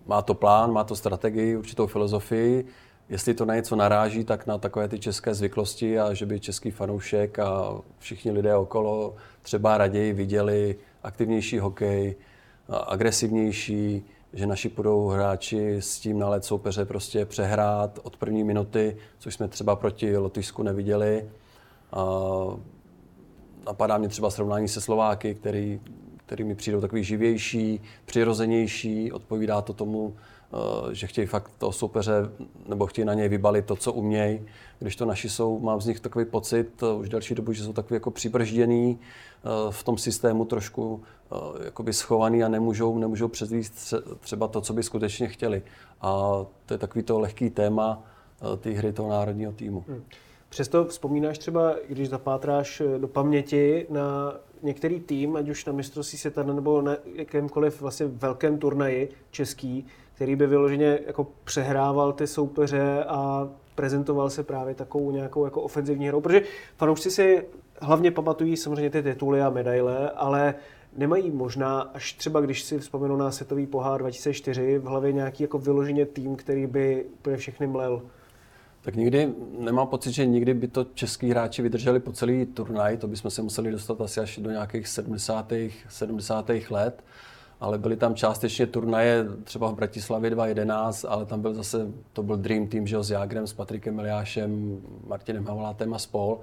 [0.07, 2.67] má to plán, má to strategii, určitou filozofii.
[3.09, 6.71] Jestli to na něco naráží, tak na takové ty české zvyklosti a že by český
[6.71, 12.17] fanoušek a všichni lidé okolo třeba raději viděli aktivnější hokej,
[12.69, 14.05] agresivnější,
[14.37, 19.49] že naši budou hráči s tím na soupeře prostě přehrát od první minuty, což jsme
[19.49, 21.31] třeba proti Lotyšsku neviděli.
[21.93, 22.05] A
[23.67, 25.81] napadá mě třeba srovnání se Slováky, který,
[26.17, 30.17] který mi přijdou takový živější, přirozenější, odpovídá to tomu,
[30.93, 32.13] že chtějí fakt toho soupeře,
[32.69, 34.41] nebo chtějí na něj vybalit to, co umějí,
[34.79, 37.73] když to naši jsou, mám z nich takový pocit eh, už další dobu, že jsou
[37.73, 43.95] takový jako přibržděný eh, v tom systému trošku Eh, jakoby schovaný a nemůžou, nemůžou přezvíst
[44.21, 45.63] třeba to, co by skutečně chtěli.
[46.01, 46.11] A
[46.67, 48.03] to je takový to lehký téma
[48.43, 49.85] eh, té hry toho národního týmu.
[49.89, 50.03] Hmm.
[50.49, 56.19] Přesto vzpomínáš třeba, když zapátráš eh, do paměti na některý tým, ať už na mistrovství
[56.19, 63.05] světa nebo na jakémkoliv vlastně velkém turnaji český, který by vyloženě jako přehrával ty soupeře
[63.05, 66.43] a prezentoval se právě takovou nějakou jako ofenzivní hrou, protože
[66.77, 67.45] fanoušci si
[67.81, 70.55] hlavně pamatují samozřejmě ty tituly a medaile, ale
[70.97, 75.59] nemají možná, až třeba když si vzpomenu na světový pohár 2004, v hlavě nějaký jako
[75.59, 78.03] vyloženě tým, který by úplně všechny mlel?
[78.83, 83.09] Tak nikdy, nemám pocit, že nikdy by to český hráči vydrželi po celý turnaj, to
[83.09, 85.53] bychom se museli dostat asi až do nějakých 70.
[85.89, 86.51] 70.
[86.71, 87.05] let,
[87.61, 92.37] ale byly tam částečně turnaje, třeba v Bratislavě 2011, ale tam byl zase, to byl
[92.37, 96.41] Dream Team, že jo, s Jágrem, s Patrikem Miliášem, Martinem Havalátem a spol.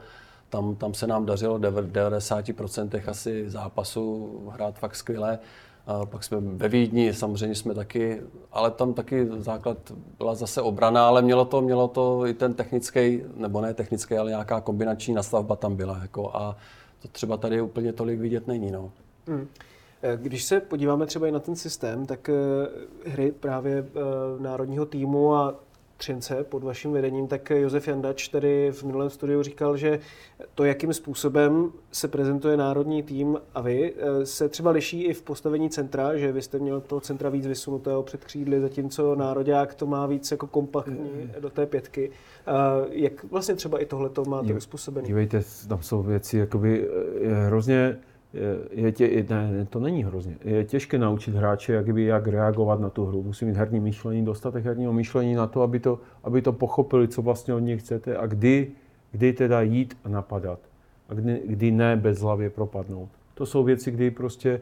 [0.49, 5.39] Tam, tam se nám dařilo v 90% asi zápasů hrát fakt skvěle.
[5.87, 8.21] A pak jsme ve Vídni, samozřejmě jsme taky,
[8.51, 9.77] ale tam taky základ
[10.17, 14.29] byla zase obrana, ale mělo to, mělo to i ten technický, nebo ne technický, ale
[14.29, 15.99] nějaká kombinační nastavba tam byla.
[16.01, 16.57] Jako, a
[17.01, 18.71] to třeba tady úplně tolik vidět není.
[18.71, 18.91] No.
[19.27, 19.47] Hmm.
[20.15, 22.33] Když se podíváme třeba i na ten systém, tak eh,
[23.09, 23.99] hry právě eh,
[24.41, 25.55] národního týmu a
[25.97, 29.99] Třince pod vaším vedením, tak Josef Jandač tady v minulém studiu říkal, že
[30.55, 35.21] to, jakým způsobem se prezentuje národní tým a vy, eh, se třeba liší i v
[35.21, 39.85] postavení centra, že vy jste měl toho centra víc vysunutého před křídly, zatímco národák to
[39.85, 42.11] má víc jako kompaktní do té pětky.
[42.91, 45.07] Jak vlastně třeba i tohle to máte uspůsobené?
[45.07, 46.89] Dívejte, tam jsou věci jakoby
[47.45, 47.97] hrozně
[48.71, 50.35] je tě, ne, to není hrozně.
[50.43, 53.23] Je těžké naučit hráče, jak, by, jak reagovat na tu hru.
[53.23, 57.21] Musí mít herní myšlení, dostatek herního myšlení na to, aby to, aby to pochopili, co
[57.21, 58.71] vlastně od nich chcete a kdy,
[59.11, 60.59] kdy teda jít a napadat.
[61.09, 63.09] A kdy, kdy ne bez hlavě propadnout.
[63.33, 64.61] To jsou věci, kdy prostě,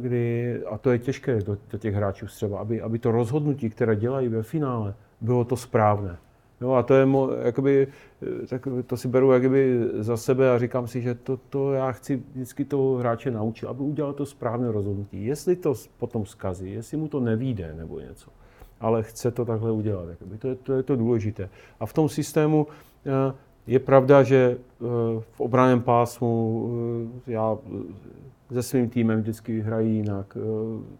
[0.00, 3.96] kdy, a to je těžké do, do těch hráčů třeba, aby, aby to rozhodnutí, které
[3.96, 6.16] dělají ve finále, bylo to správné.
[6.64, 7.86] Jo, a to je, mo, jakoby,
[8.22, 11.92] eh, tak to si beru jakoby za sebe a říkám si, že to, to já
[11.92, 15.26] chci vždycky toho hráče naučit, aby udělal to správné rozhodnutí.
[15.26, 18.30] Jestli to potom zkazí, jestli mu to nevíde nebo něco,
[18.80, 20.08] ale chce to takhle udělat.
[20.08, 21.48] Jakoby, to, je, to je to důležité.
[21.80, 22.66] A v tom systému
[23.06, 23.34] eh,
[23.66, 24.84] je pravda, že eh,
[25.30, 26.68] v obraném pásmu
[27.26, 27.58] já
[28.52, 30.36] se svým týmem vždycky hrají jinak.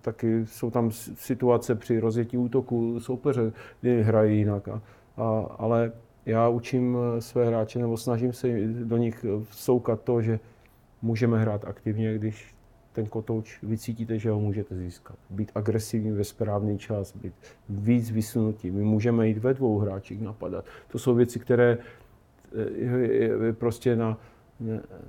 [0.00, 4.68] Taky jsou tam situace při rozjetí útoku soupeře, kdy hrají jinak.
[4.68, 4.80] A
[5.16, 5.92] a, ale
[6.26, 10.40] já učím eh, své hráče nebo snažím se do nich vsoukat to, že
[11.02, 12.54] můžeme hrát aktivně, když
[12.92, 15.16] ten kotouč vycítíte, že ho můžete získat.
[15.30, 17.34] Být agresivní ve správný čas, být
[17.68, 18.70] víc vysunutí.
[18.70, 20.64] My můžeme jít ve dvou hráčích napadat.
[20.92, 21.78] To jsou věci, které
[23.48, 24.18] eh, prostě na,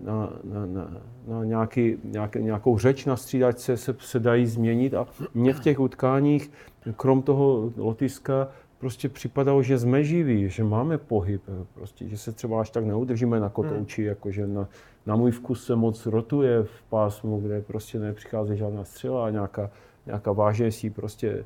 [0.02, 5.08] na, na, na, na nějaký, nějaký, nějakou řeč na střídačce se, se dají změnit a
[5.34, 6.52] mě v těch utkáních,
[6.96, 8.48] krom toho lotiska,
[8.86, 11.41] prostě připadalo, že jsme živí, že máme pohyb,
[11.74, 14.10] prostě, že se třeba až tak neudržíme na kotouči, hmm.
[14.10, 14.67] jakože na,
[15.06, 19.69] na můj vkus se moc rotuje v pásmu, kde prostě nepřichází žádná střela, nějaká,
[20.06, 21.45] nějaká vážnější prostě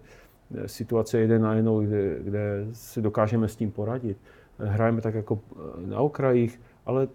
[0.55, 4.17] eh, situace jeden na jednou, kde, kde si dokážeme s tím poradit.
[4.59, 7.07] Hrajeme tak jako eh, na okrajích, ale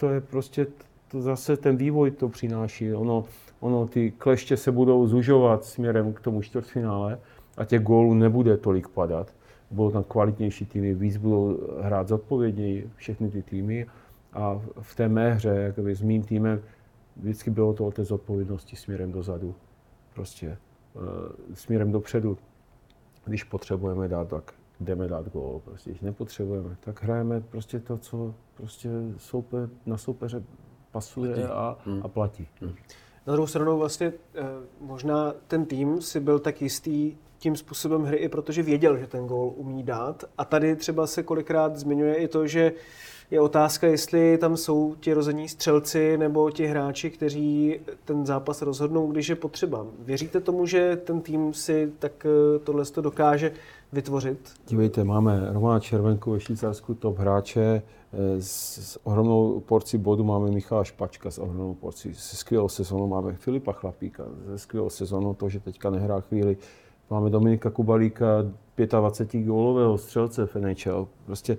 [0.00, 0.66] to je prostě,
[1.08, 2.94] to zase ten vývoj to přináší.
[2.94, 3.24] Ono,
[3.60, 7.18] ono ty kleště se budou zužovat směrem k tomu čtvrtfinále
[7.56, 9.32] a těch gólů nebude tolik padat
[9.70, 13.86] budou tam kvalitnější týmy, víc budou hrát zodpovědněji všechny ty týmy.
[14.32, 16.62] A v té mé hře, jakoby s mým týmem,
[17.16, 19.54] vždycky bylo to o té zodpovědnosti směrem dozadu.
[20.14, 20.58] Prostě
[20.94, 21.02] uh,
[21.54, 22.38] směrem dopředu.
[23.24, 25.60] Když potřebujeme dát, tak jdeme dát gól.
[25.64, 30.42] Prostě, když nepotřebujeme, tak hrajeme prostě to, co prostě soupe, na soupeře
[30.92, 32.00] pasuje a, hmm.
[32.02, 32.48] a platí.
[32.60, 32.74] Hmm.
[33.26, 34.42] Na druhou stranu vlastně eh,
[34.80, 39.26] možná ten tým si byl tak jistý tím způsobem hry i protože věděl, že ten
[39.26, 40.24] gól umí dát.
[40.38, 42.72] A tady třeba se kolikrát zmiňuje i to, že
[43.30, 49.06] je otázka, jestli tam jsou ti rození střelci nebo ti hráči, kteří ten zápas rozhodnou,
[49.06, 49.86] když je potřeba.
[49.98, 53.52] Věříte tomu, že ten tým si tak eh, tohle to dokáže
[53.92, 54.38] vytvořit?
[54.68, 57.82] Dívejte, máme Romana Červenku ve Švýcarsku, top hráče,
[58.12, 62.14] eh, s, ohromnou porcí bodu máme Michala Špačka s ohromnou porcí.
[62.14, 66.56] Se skvělou sezónou máme Filipa Chlapíka, se skvělou sezónou to, že teďka nehrá chvíli
[67.10, 68.26] Máme Dominika Kubalíka,
[68.76, 71.08] 25 gólového střelce v NHL.
[71.26, 71.52] Prostě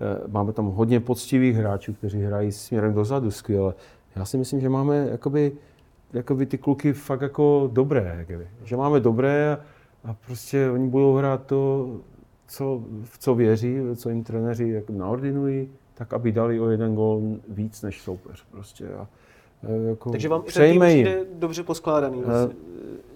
[0.00, 3.74] eh, máme tam hodně poctivých hráčů, kteří hrají směrem dozadu skvěle.
[4.16, 5.52] Já si myslím, že máme jakoby,
[6.12, 8.14] jakoby ty kluky fakt jako dobré.
[8.18, 8.48] Jakoby.
[8.64, 9.58] Že máme dobré
[10.04, 11.90] a prostě oni budou hrát to,
[12.46, 17.22] co, v co věří, co jim trenéři jako naordinují, tak aby dali o jeden gól
[17.48, 18.44] víc než soupeř.
[18.50, 18.88] Prostě.
[18.88, 19.06] A,
[19.88, 22.22] jako Takže vám přejme ten tým dobře poskládaný.
[22.22, 22.56] Eh, vlastně.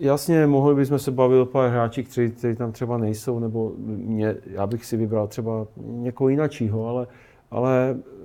[0.00, 4.36] Jasně, mohli bychom se bavit o pár hráči, kteří, kteří tam třeba nejsou, nebo mě,
[4.46, 7.06] já bych si vybral třeba někoho jináčího, ale,
[7.50, 8.24] ale eh,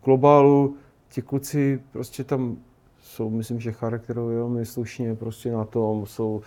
[0.00, 0.76] v globálu
[1.08, 2.56] ti kluci prostě tam
[3.02, 6.40] jsou, myslím, že charakterově velmi slušně prostě na tom, jsou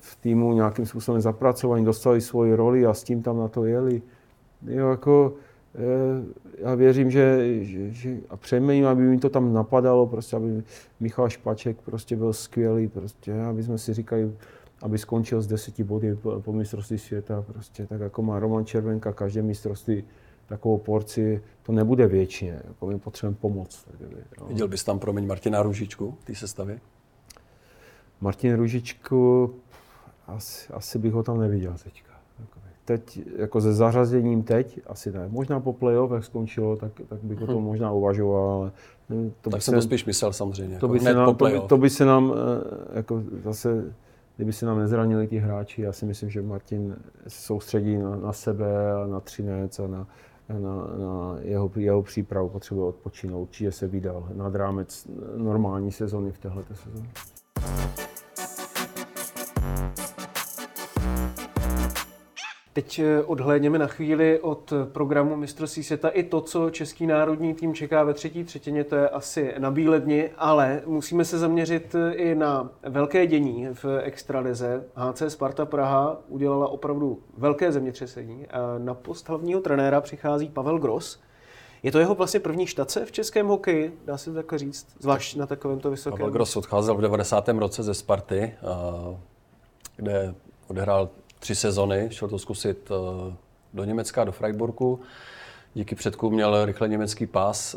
[0.00, 4.02] v týmu nějakým způsobem zapracovaní, dostali svoji roli a s tím tam na to jeli.
[4.66, 5.47] Jo, jako, Eh,
[6.58, 10.62] já věřím, že, že, že a přejeme jim, aby mi to tam napadalo, prostě, aby
[11.00, 14.32] Michal Špaček prostě byl skvělý, prostě, aby jsme si říkali,
[14.82, 19.12] aby skončil z deseti body po, po mistrovství světa, prostě, tak jako má Roman Červenka
[19.12, 20.04] každé mistrovství
[20.46, 23.84] takovou porci, to nebude věčně, jako my potřebujeme pomoc.
[23.84, 24.00] Tak,
[24.40, 24.46] jo.
[24.48, 26.80] Viděl bys tam, promiň, Martina Růžičku v té sestavě?
[28.20, 29.54] Martin Růžičku,
[30.26, 32.07] asi, asi bych ho tam neviděl teďka.
[32.88, 35.28] Teď, jako se zařazením teď, asi ne.
[35.28, 37.64] Možná po playoff, jak skončilo, tak, tak bych o tom mhm.
[37.64, 38.70] možná uvažoval, ale...
[39.40, 40.78] To tak jsem se, to spíš myslel samozřejmě.
[40.78, 43.94] To jako by, se nám, to, by, to by se nám, eh, jako zase,
[44.36, 46.96] kdyby se nám nezranili ti hráči, já si myslím, že Martin
[47.28, 50.06] se soustředí na, na sebe a na Třinec a na,
[50.48, 50.58] na,
[50.98, 56.74] na jeho, jeho přípravu, potřebuje odpočinout, určitě se vydal nad rámec normální sezony v této
[56.74, 57.08] sezóně.
[62.78, 67.74] Teď eh, odhlédněme na chvíli od programu mistrovství světa i to, co český národní tým
[67.74, 72.34] čeká ve třetí třetině, to je asi na bíledni, ale musíme se zaměřit eh, i
[72.34, 74.84] na velké dění v extralize.
[74.94, 78.46] HC Sparta Praha udělala opravdu velké zemětřesení.
[78.78, 81.20] Na post hlavního trenéra přichází Pavel Gros.
[81.82, 85.36] Je to jeho vlastně první štace v českém hokeji, dá se to takhle říct, zvlášť
[85.36, 86.18] na takovémto vysokém.
[86.18, 87.48] Pavel Gros odcházel v 90.
[87.48, 89.16] roce ze Sparty, eh,
[89.96, 90.34] kde
[90.68, 93.34] odehrál tři sezony, šel to zkusit eh,
[93.74, 95.00] do Německa, do Freiburgu.
[95.74, 97.76] Díky předku měl rychle německý pás.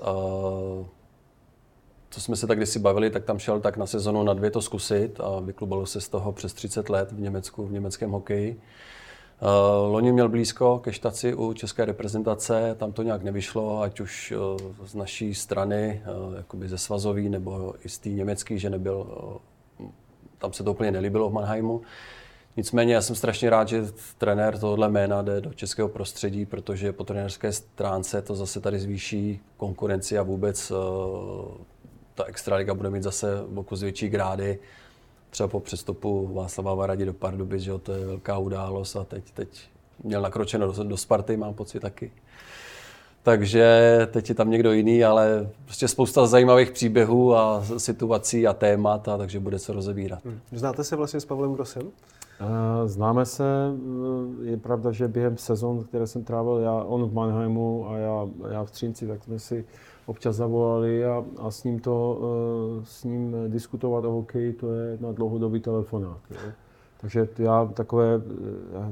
[2.10, 4.62] Co jsme se tak kdysi bavili, tak tam šel tak na sezonu na dvě to
[4.62, 8.62] zkusit a vyklubalo se z toho přes 30 let v Německu, v německém hokeji.
[9.42, 9.48] Eh,
[9.88, 14.86] loni měl blízko ke štaci u české reprezentace, tam to nějak nevyšlo, ať už eh,
[14.86, 16.04] z naší strany,
[16.38, 19.08] jakoby ze svazový, nebo i z té německý, že nebyl,
[20.38, 21.82] tam se to úplně nelíbilo v Mannheimu.
[22.58, 23.86] Nicméně já jsem strašně rád, že
[24.18, 29.40] trenér tohohle jména jde do českého prostředí, protože po trenérské stránce to zase tady zvýší
[29.58, 30.78] konkurenci a vůbec uh,
[32.16, 33.28] ta extraliga bude mít zase
[33.72, 34.60] z větší grády.
[35.30, 39.50] Třeba po přestupu Václava Varadi do Pardubic, že to je velká událost a teď, teď
[40.04, 42.12] měl nakročeno do, do Sparty, mám pocit taky.
[43.24, 49.08] Takže teď je tam někdo jiný, ale prostě spousta zajímavých příběhů a situací a témat,
[49.08, 50.26] a takže bude co rozebírat.
[50.26, 50.40] Hmm.
[50.52, 51.92] Znáte se vlastně s Pavlem Grosem?
[52.86, 57.90] Známe se, eh, je pravda, že během sezon, které jsem trávil, já, on v Mannheimu
[57.90, 59.66] a já, já v Třinci, tak jsme si
[60.06, 64.98] občas zavolali a, a s ním to, eh, s ním diskutovat o hokeji, to je
[65.02, 66.20] na dlouhodobý telefonát.
[66.32, 66.52] Jo.
[67.02, 68.22] Takže já takové,
[68.74, 68.92] já,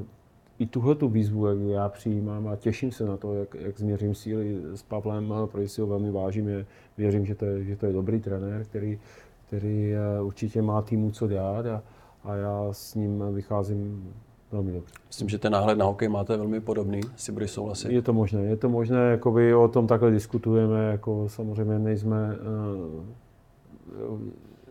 [0.58, 4.14] i tuhle tu výzvu, jak já přijímám a těším se na to, jak, jak změřím
[4.14, 6.66] síly s Pavlem, protože si ho velmi vážím, je,
[6.98, 8.98] věřím, že to je, že to je dobrý trenér, který,
[9.46, 11.82] který eh, určitě má týmu co dát a,
[12.24, 14.12] a já s ním vycházím
[14.52, 14.94] velmi dobře.
[15.06, 17.92] Myslím, že ten náhled na hokej máte velmi podobný, si budeš souhlasit.
[17.92, 24.02] Je to možné, je to možné, jakoby o tom takhle diskutujeme, jako samozřejmě nejsme, eh,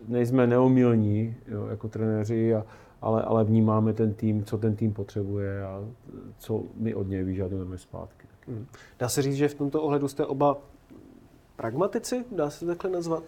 [0.08, 2.64] nejsme neomilní jo, jako trenéři, a,
[3.02, 5.84] ale, ale vnímáme ten tým, co ten tým potřebuje a
[6.38, 8.26] co my od něj vyžadujeme zpátky.
[8.48, 8.66] Hmm.
[8.98, 10.58] Dá se říct, že v tomto ohledu jste oba
[11.56, 13.22] pragmatici, dá se takhle nazvat?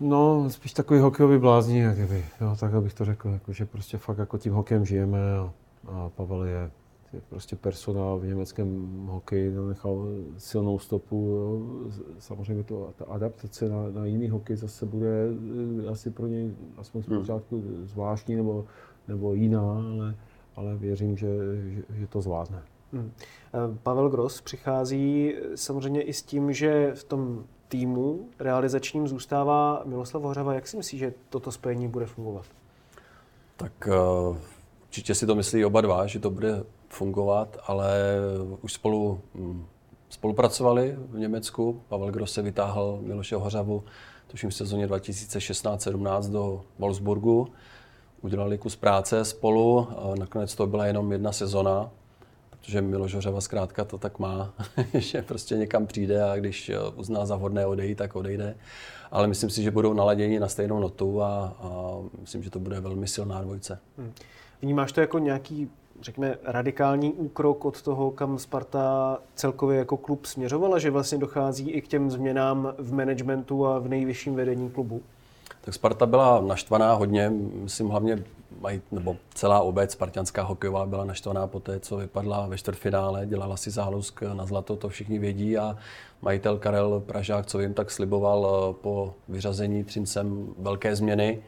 [0.00, 3.98] No, spíš takový hokejový blázni, jak kdyby, jo, tak abych to řekl, jako, že prostě
[3.98, 5.52] fakt jako tím hokejem žijeme a,
[5.88, 6.70] a Pavel je,
[7.12, 11.60] je prostě personál v německém hokeji, nechal silnou stopu, jo.
[12.18, 15.28] samozřejmě to, ta adaptace na, na jiný hokej zase bude
[15.84, 17.20] eh, asi pro něj aspoň z hmm.
[17.20, 18.64] počátku zvláštní nebo,
[19.08, 20.14] nebo jiná, ale,
[20.56, 21.28] ale věřím, že,
[21.68, 22.62] že, že to zvládne.
[22.92, 23.12] Hmm.
[23.54, 30.22] Eh, Pavel Gross přichází samozřejmě i s tím, že v tom týmu realizačním zůstává Miloslav
[30.22, 30.54] Hořava.
[30.54, 32.46] Jak si myslíš, že toto spojení bude fungovat?
[33.56, 34.36] Tak uh,
[34.84, 37.98] určitě si to myslí oba dva, že to bude fungovat, ale
[38.62, 39.66] už spolu um,
[40.08, 41.82] spolupracovali v Německu.
[41.88, 43.84] Pavel Gross se vytáhl Miloše Hořavu,
[44.26, 47.48] tuším v sezóně 2016-17 do Wolfsburgu.
[48.22, 51.90] Udělali kus práce spolu, nakonec to byla jenom jedna sezona,
[52.60, 54.54] protože Miloš Hořava zkrátka to tak má,
[54.94, 58.56] že prostě někam přijde a když eh, uzná za vhodné odejít, tak odejde.
[59.10, 62.80] Ale myslím si, že budou naladěni na stejnou notu a, a myslím, že to bude
[62.80, 63.78] velmi silná dvojce.
[63.98, 64.12] Hmm.
[64.62, 70.78] Vnímáš to jako nějaký, řekněme, radikální úkrok od toho, kam Sparta celkově jako klub směřovala,
[70.78, 75.02] že vlastně dochází i k těm změnám v managementu a v nejvyšším vedení klubu?
[75.60, 78.24] Tak Sparta byla naštvaná hodně, myslím hlavně
[78.60, 83.56] mají, nebo celá obec spartianská hokejová byla naštvaná po té, co vypadla ve čtvrtfinále, dělala
[83.56, 85.76] si zálusk na zlato, to všichni vědí a
[86.22, 91.42] majitel Karel Pražák, co jim tak sliboval eh, po vyřazení Třincem velké změny,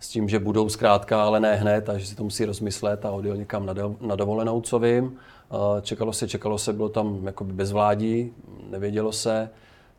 [0.00, 3.10] s tím, že budou zkrátka, ale ne hned, a že si to musí rozmyslet a
[3.10, 3.66] odjel někam
[4.00, 5.16] na dovolenou, co vím.
[5.50, 8.32] Eh, čekalo se, čekalo se, bylo tam jakoby bezvládí,
[8.70, 9.50] nevědělo se.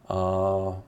[0.08, 0.82] A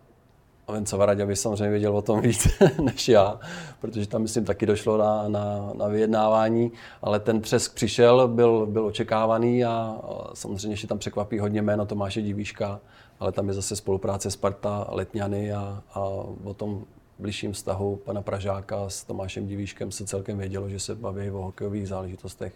[0.72, 2.48] Vence Varadě by samozřejmě věděl o tom víc
[2.82, 3.40] než já,
[3.82, 8.86] protože tam, myslím, taky došlo na, na, na vyjednávání, ale ten třesk přišel, byl, byl
[8.86, 9.70] očekávaný a,
[10.04, 12.80] a samozřejmě ještě tam překvapí hodně jméno Tomáše Divíška,
[13.20, 16.00] ale tam je zase spolupráce Sparta, Letňany a, a
[16.44, 16.84] o tom
[17.20, 21.88] bližším vztahu pana Pražáka s Tomášem Divíškem se celkem vědělo, že se baví o hokejových
[21.88, 22.54] záležitostech.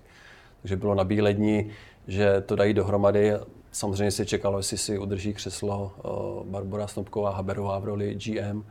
[0.62, 1.72] Takže bylo na bílé dní,
[2.08, 3.34] že to dají dohromady.
[3.74, 8.64] Samozřejmě se čekalo, jestli si udrží křeslo eh, Barbara Snobková Haberová v roli GM,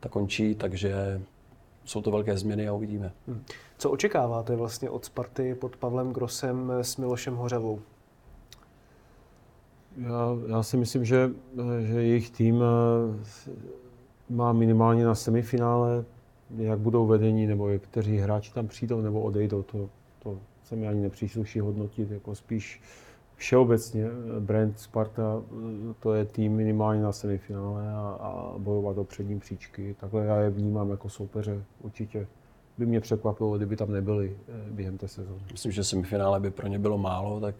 [0.00, 1.20] ta končí, takže
[1.84, 3.12] jsou to velké změny a uvidíme.
[3.28, 3.44] Hmm.
[3.78, 7.80] Co očekáváte vlastně od Sparty pod Pavlem Grosem s Milošem Hořavou?
[9.96, 11.30] Já, já si myslím, že,
[11.80, 13.50] že jejich tým eh,
[14.30, 16.04] má minimálně na semifinále,
[16.56, 20.88] jak budou vedení, nebo jak kteří hráči tam přijdou nebo odejdou, to, to se mi
[20.88, 22.80] ani nepřísluší hodnotit, jako spíš
[23.36, 24.06] všeobecně
[24.40, 25.42] brand Sparta,
[26.00, 29.96] to je tým minimálně na semifinále a, a bojovat o přední příčky.
[30.00, 31.64] Takhle já je vnímám jako soupeře.
[31.80, 32.26] Určitě
[32.78, 35.40] by mě překvapilo, kdyby tam nebyli eh, během té sezóny.
[35.52, 37.54] Myslím, že semifinále by pro ně bylo málo, tak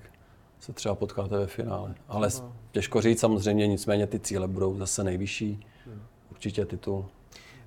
[0.61, 1.95] se třeba potkáte ve finále.
[2.09, 2.53] Ale no.
[2.72, 5.66] těžko říct samozřejmě, nicméně ty cíle budou zase nejvyšší.
[5.87, 6.03] No.
[6.31, 7.07] Určitě titul.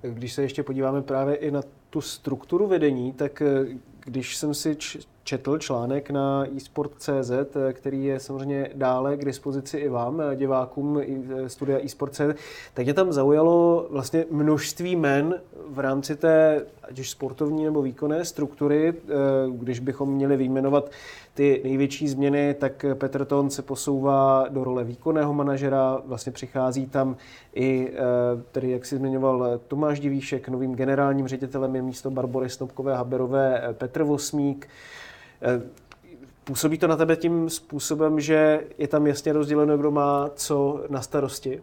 [0.02, 3.66] Když se ještě podíváme právě i na tu strukturu vedení, tak eh,
[4.04, 4.76] když jsem si
[5.28, 7.32] četl článek na eSport.cz,
[7.72, 11.02] který je samozřejmě dále k dispozici i vám, divákům
[11.46, 12.20] studia eSport.cz,
[12.74, 15.34] tak mě tam zaujalo vlastně množství men
[15.68, 18.94] v rámci té, ať už sportovní nebo výkonné struktury.
[18.94, 19.12] Eh,
[19.52, 20.90] když bychom měli vyjmenovat
[21.34, 27.16] ty největší změny, tak Petr Ton se posouvá do role výkonného manažera, vlastně přichází tam
[27.54, 27.96] i, eh,
[28.52, 34.02] tedy jak si zmiňoval Tomáš Divíšek, novým generálním ředitelem je místo Barbory Snobkové Haberové Petr
[34.02, 34.68] Vosmík.
[35.42, 35.62] Eh,
[36.44, 41.02] působí to na tebe tím způsobem, že je tam jasně rozděleno, kdo má co na
[41.02, 41.62] starosti?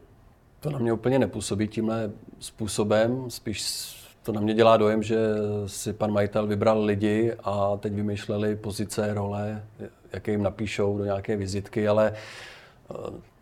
[0.59, 3.61] To na mě úplně nepůsobí tímhle způsobem, spíš
[4.23, 5.17] to na mě dělá dojem, že
[5.65, 9.63] si pan majitel vybral lidi a teď vymýšleli pozice, role,
[10.13, 12.13] jaké jim napíšou do nějaké vizitky, ale
[12.91, 12.95] eh,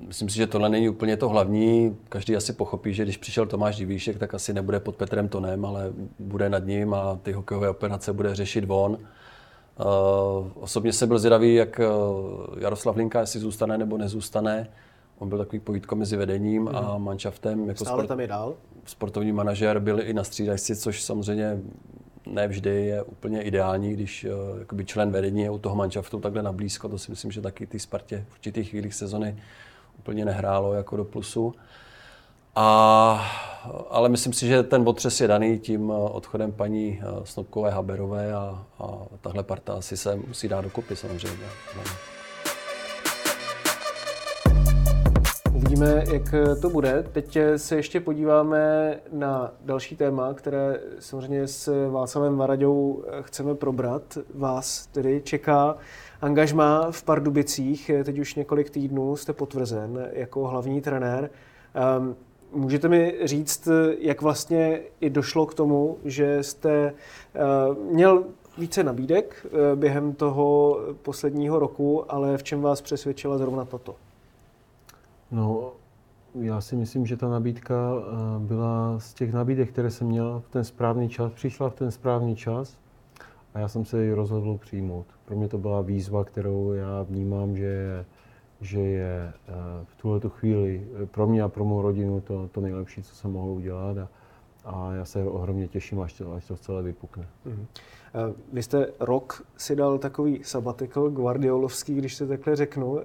[0.08, 1.98] myslím si, že tohle není úplně to hlavní.
[2.10, 5.94] Každý asi pochopí, že když přišel Tomáš Divíšek, tak asi nebude pod Petrem Tonem, ale
[6.20, 8.98] bude nad ním a ty hokejové operace bude řešit von.
[9.80, 14.70] Uh, osobně jsem byl zvědavý, jak uh, Jaroslav Linka, jestli zůstane nebo nezůstane.
[15.18, 16.76] On byl takový pojítko mezi vedením mm.
[16.76, 17.04] a mhm.
[17.04, 17.68] manšaftem.
[17.68, 18.56] Jako Stále sport, tam je dál?
[18.86, 21.60] Sportovní manažer byl i na střídačci, což samozřejmě
[22.26, 26.44] ne vždy je úplně ideální, když uh, jakoby člen vedení je u toho manšaftu takhle
[26.44, 26.90] nablízko.
[26.90, 29.38] To si myslím, že taky ty Spartě v určitých chvílích sezony
[30.00, 31.54] úplně nehrálo jako do plusu.
[32.56, 33.26] A,
[33.90, 38.34] ale myslím si, že ten otřes je daný tím eh, odchodem paní eh, Snobkové Haberové
[38.34, 41.46] a, a tahle parta asi se musí dát dokupy samozřejmě.
[45.54, 46.24] Uvidíme, jak
[46.62, 47.04] to bude.
[47.12, 54.18] Teď se ještě podíváme na další téma, které samozřejmě s Václavem Varaďou chceme probrat.
[54.34, 55.78] Vás tedy čeká
[56.22, 57.92] angažma v Pardubicích.
[58.04, 61.30] Teď už několik týdnů jste potvrzen jako hlavní trenér.
[62.00, 62.16] Um,
[62.56, 63.68] Můžete mi říct,
[64.00, 66.94] jak vlastně i došlo k tomu, že jste
[67.74, 68.24] uh, měl
[68.58, 73.96] více nabídek uh, během toho posledního roku, ale v čem vás přesvědčila zrovna tato?
[75.32, 75.72] No,
[76.36, 78.02] já si myslím, že ta nabídka uh,
[78.42, 82.36] byla z těch nabídek, které jsem měl v ten správný čas, přišla v ten správný
[82.36, 82.78] čas
[83.54, 85.06] a já jsem se ji rozhodl přijmout.
[85.26, 88.06] Pro mě to byla výzva, kterou já vnímám, že
[88.64, 89.54] že je eh,
[89.84, 93.32] v tuhle chvíli eh, pro mě a pro mou rodinu to, to nejlepší, co jsem
[93.32, 93.98] mohl udělat.
[93.98, 94.08] A,
[94.66, 97.28] a já se ohromně těším, až to, až to celé vypukne.
[97.46, 97.66] Mm-hmm.
[98.54, 103.00] Vy jste rok si dal takový sabbatical guardiolovský, když se takhle řeknu.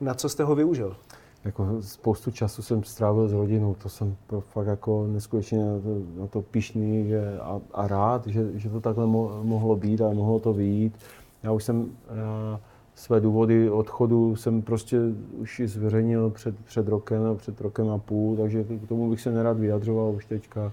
[0.00, 0.96] Na co jste ho využil?
[1.44, 6.26] Jako spoustu času jsem strávil s rodinou, to jsem fakt jako neskutečně na to, na
[6.26, 10.38] to pišný že, a, a rád, že, že to takhle mo, mohlo být a mohlo
[10.38, 10.98] to vyjít.
[11.42, 12.60] Já už jsem já,
[13.00, 15.00] své důvody odchodu jsem prostě
[15.38, 19.32] už zveřejnil před, před rokem a před rokem a půl, takže k tomu bych se
[19.32, 20.72] nerad vyjadřoval už teďka.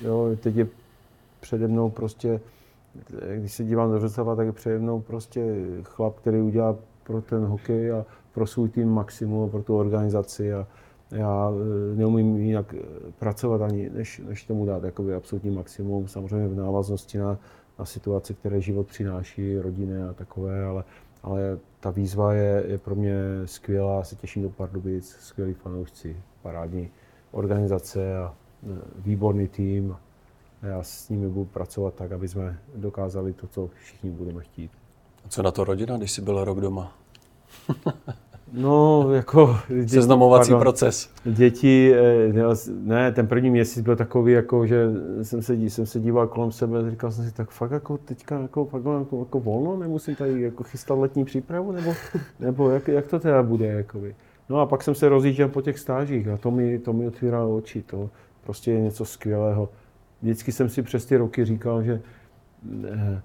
[0.00, 0.66] Jo, teď je
[1.40, 2.40] přede mnou prostě,
[3.36, 7.44] když se dívám do zrcadla, tak je přede mnou prostě chlap, který udělá pro ten
[7.44, 10.66] hokej a pro svůj tým maximum, pro tu organizaci a
[11.10, 11.52] já
[11.92, 12.74] e, neumím jinak
[13.18, 17.38] pracovat ani, než, než tomu dát jakoby absolutní maximum, samozřejmě v návaznosti na,
[17.78, 20.84] na situace, které život přináší, rodiny a takové, ale
[21.24, 23.14] ale ta výzva je, je pro mě
[23.44, 26.90] skvělá, se těším do Pardubic, skvělí fanoušci, parádní
[27.30, 29.96] organizace a e, výborný tým.
[30.62, 34.70] Já s nimi budu pracovat tak, aby jsme dokázali to, co všichni budeme chtít.
[35.24, 36.98] A co na to rodina, když jsi byl rok doma?
[38.56, 39.56] No, jako...
[39.86, 41.10] Seznamovací pardon, proces.
[41.24, 44.86] Děti, eh, ne, ten první měsíc byl takový, jako, že
[45.22, 48.38] jsem se, jsem se díval kolem sebe a říkal jsem si, tak fakt jako teďka
[48.40, 51.92] jako, fakt jako, jako volno, nemusím tady jako chystat letní přípravu, nebo,
[52.40, 54.14] nebo jak, jak to teda bude, jakoby.
[54.48, 57.56] No a pak jsem se rozjížděl po těch stážích a to mi, to mi otvíralo
[57.56, 58.10] oči, to
[58.44, 59.68] prostě je něco skvělého.
[60.22, 62.00] Vždycky jsem si přes ty roky říkal, že
[62.84, 63.22] eh,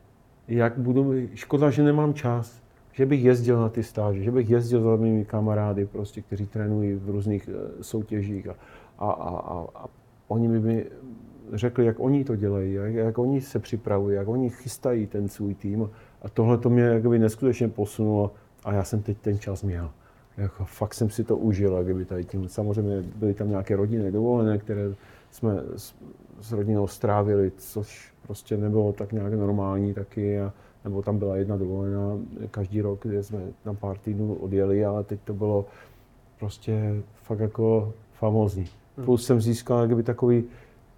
[0.47, 2.61] jak budu, škoda, že nemám čas,
[2.99, 6.95] že bych jezdil na ty stáže, že bych jezdil za mými kamarády, prostě, kteří trénují
[6.95, 8.55] v různých eh, soutěžích a,
[8.97, 9.87] a, a, a
[10.27, 10.85] oni by mi
[11.53, 15.55] řekli, jak oni to dělají, jak, jak oni se připravují, jak oni chystají ten svůj
[15.55, 15.89] tým.
[16.21, 18.31] A tohle to mě jakoby neskutečně posunulo
[18.63, 19.91] a já jsem teď ten čas měl.
[20.37, 22.49] Jako, fakt jsem si to užil, jak by tady tím.
[22.49, 24.93] Samozřejmě byly tam nějaké rodinné dovolené, které
[25.31, 25.95] jsme s,
[26.41, 30.39] s rodinou strávili, což prostě nebylo tak nějak normální taky.
[30.39, 30.53] A,
[30.84, 32.17] nebo tam byla jedna dovolená
[32.51, 35.65] každý rok, kde jsme na pár týdnů odjeli, ale teď to bylo
[36.39, 38.65] prostě fakt jako famózní.
[38.97, 39.05] Hmm.
[39.05, 40.43] Plus jsem získal jakoby takový,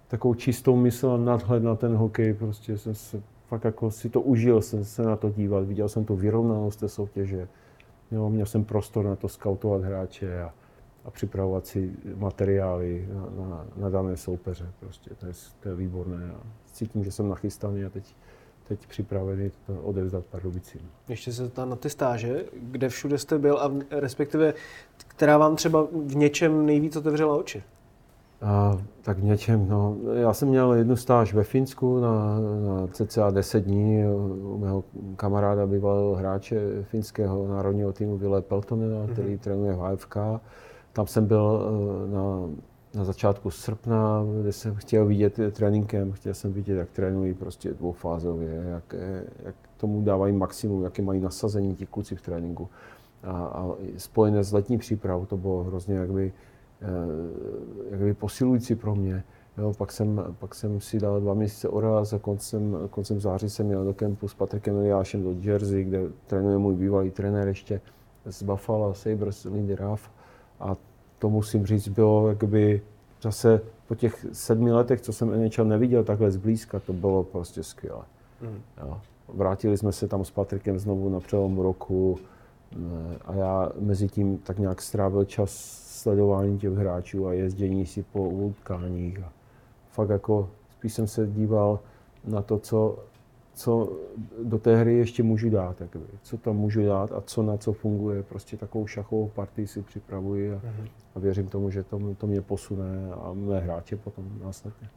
[0.08, 4.20] takovou čistou mysl a nadhled na ten hokej, prostě jsem se fakt jako si to
[4.20, 7.48] užil, jsem se na to dívat, viděl jsem tu vyrovnanost té soutěže,
[8.10, 10.52] jo, měl jsem prostor na to skautovat hráče a,
[11.04, 16.30] a připravovat si materiály na, na, na dané soupeře, prostě to je, to je výborné
[16.30, 16.40] a
[16.72, 18.14] cítím, že jsem nachystaný a teď
[18.76, 20.80] teď připravený to odevzdat Pardubicím.
[21.08, 24.54] Ještě se tam na ty stáže, kde všude jste byl a respektive,
[25.08, 27.62] která vám třeba v něčem nejvíc otevřela oči?
[28.42, 29.96] A, tak v něčem, no.
[30.14, 34.04] Já jsem měl jednu stáž ve Finsku na, na cca 10 dní
[34.42, 34.84] u mého
[35.16, 39.12] kamaráda, bývalého hráče finského národního týmu Ville Peltonena, mm-hmm.
[39.12, 40.16] který trénuje v AFK.
[40.92, 42.48] Tam jsem byl eh, na
[42.94, 48.64] na začátku srpna, kde jsem chtěl vidět tréninkem, chtěl jsem vidět, jak trénují prostě dvoufázově,
[48.68, 48.94] jak,
[49.44, 52.68] jak tomu dávají maximum, jaké mají nasazení ti kluci v tréninku.
[53.22, 56.32] A, a spojené s letní přípravou to bylo hrozně jakby,
[56.82, 56.86] eh,
[57.90, 59.24] jakby posilující pro mě.
[59.58, 63.66] Jo, pak, jsem, pak jsem si dal dva měsíce oraz a koncem, koncem září jsem
[63.66, 67.80] měl do kempu s Patrikem Eliášem do Jersey, kde trénuje můj bývalý trenér ještě
[68.24, 70.10] z Buffalo Sabres, Lindy Ruff.
[70.60, 70.76] A
[71.22, 72.82] to musím říct, bylo jakoby
[73.22, 78.02] zase po těch sedmi letech, co jsem NHL neviděl takhle zblízka, to bylo prostě skvělé.
[78.40, 78.60] Mm.
[78.82, 79.00] Jo.
[79.28, 82.18] Vrátili jsme se tam s Patrikem znovu na přelomu roku
[83.24, 85.50] a já mezi tím tak nějak strávil čas
[86.02, 89.18] sledování těch hráčů a jezdění si po utkáních.
[89.18, 89.32] A
[89.90, 91.80] fakt jako spíš jsem se díval
[92.24, 92.98] na to, co
[93.54, 93.92] co
[94.42, 96.04] do té hry ještě můžu dát, jakoby.
[96.22, 98.22] co tam můžu dát a co na co funguje.
[98.22, 100.88] Prostě takovou šachovou partii si připravuji a, uh-huh.
[101.14, 104.88] a věřím tomu, že to, to mě posune a mé hráče potom následně.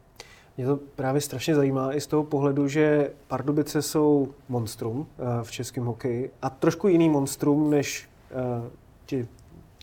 [0.56, 5.50] Mě to právě strašně zajímá i z toho pohledu, že Pardubice jsou monstrum eh, v
[5.50, 8.68] českém hokeji a trošku jiný monstrum než uh,
[9.06, 9.28] ti,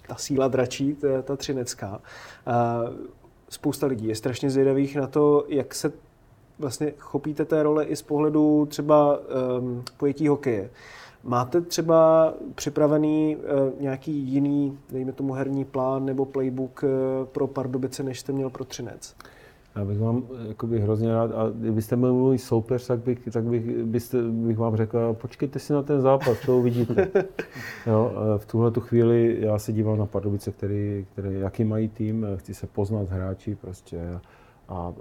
[0.08, 2.02] ta síla dračí, ta, ta třinecká.
[2.48, 2.96] Uh,
[3.50, 5.92] spousta lidí je strašně zvědavých na to, jak se
[6.60, 9.20] vlastně chopíte té role i z pohledu třeba
[9.60, 10.70] um, pojetí hokeje.
[11.24, 16.90] Máte třeba připravený uh, nějaký jiný, dejme tomu herní plán nebo playbook uh,
[17.26, 19.16] pro Pardubice, než jste měl pro Třinec?
[19.76, 23.66] Já bych vám jakoby, hrozně rád, a kdybyste byl můj soupeř, tak bych, tak bych,
[23.84, 27.08] byste, bych vám řekl, počkejte si na ten zápas, to uvidíte.
[27.88, 32.28] jo, v tuhle tu chvíli já se dívám na Pardubice, který, který, jaký mají tým,
[32.36, 34.20] chci se poznat hráči prostě
[34.70, 34.94] a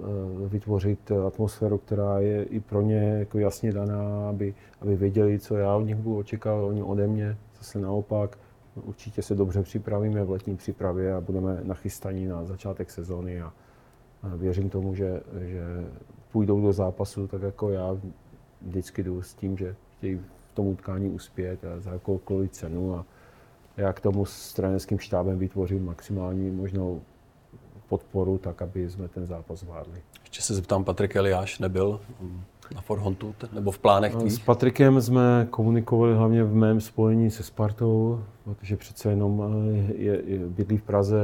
[0.45, 5.57] e, vytvořit atmosféru, která je i pro ně jako jasně daná, aby, aby věděli, co
[5.57, 7.37] já od nich budu očekávat, oni ode mě.
[7.57, 8.37] Zase naopak,
[8.81, 13.53] určitě se dobře připravíme v letní přípravě a budeme nachystaní na začátek sezóny a,
[14.23, 15.63] a věřím tomu, že, že
[16.31, 17.97] půjdou do zápasu tak jako já
[18.61, 20.15] vždycky jdu s tím, že chtějí
[20.51, 23.05] v tom utkání uspět a za jakoukoliv cenu a
[23.77, 27.01] já k tomu s trenerským štábem vytvořím maximální možnou
[27.93, 30.01] podporu, tak aby jsme ten zápas zvládli.
[30.23, 31.99] Ještě se zeptám, Patrik Eliáš nebyl
[32.75, 34.33] na Forhontu nebo v plánech tvých?
[34.33, 40.21] S Patrikem jsme komunikovali hlavně v mém spojení se Spartou, protože přece jenom eh, je,
[40.25, 41.21] je, bydlí v Praze,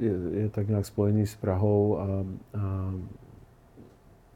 [0.00, 2.04] je, je tak nějak spojený s Prahou a,
[2.58, 2.92] a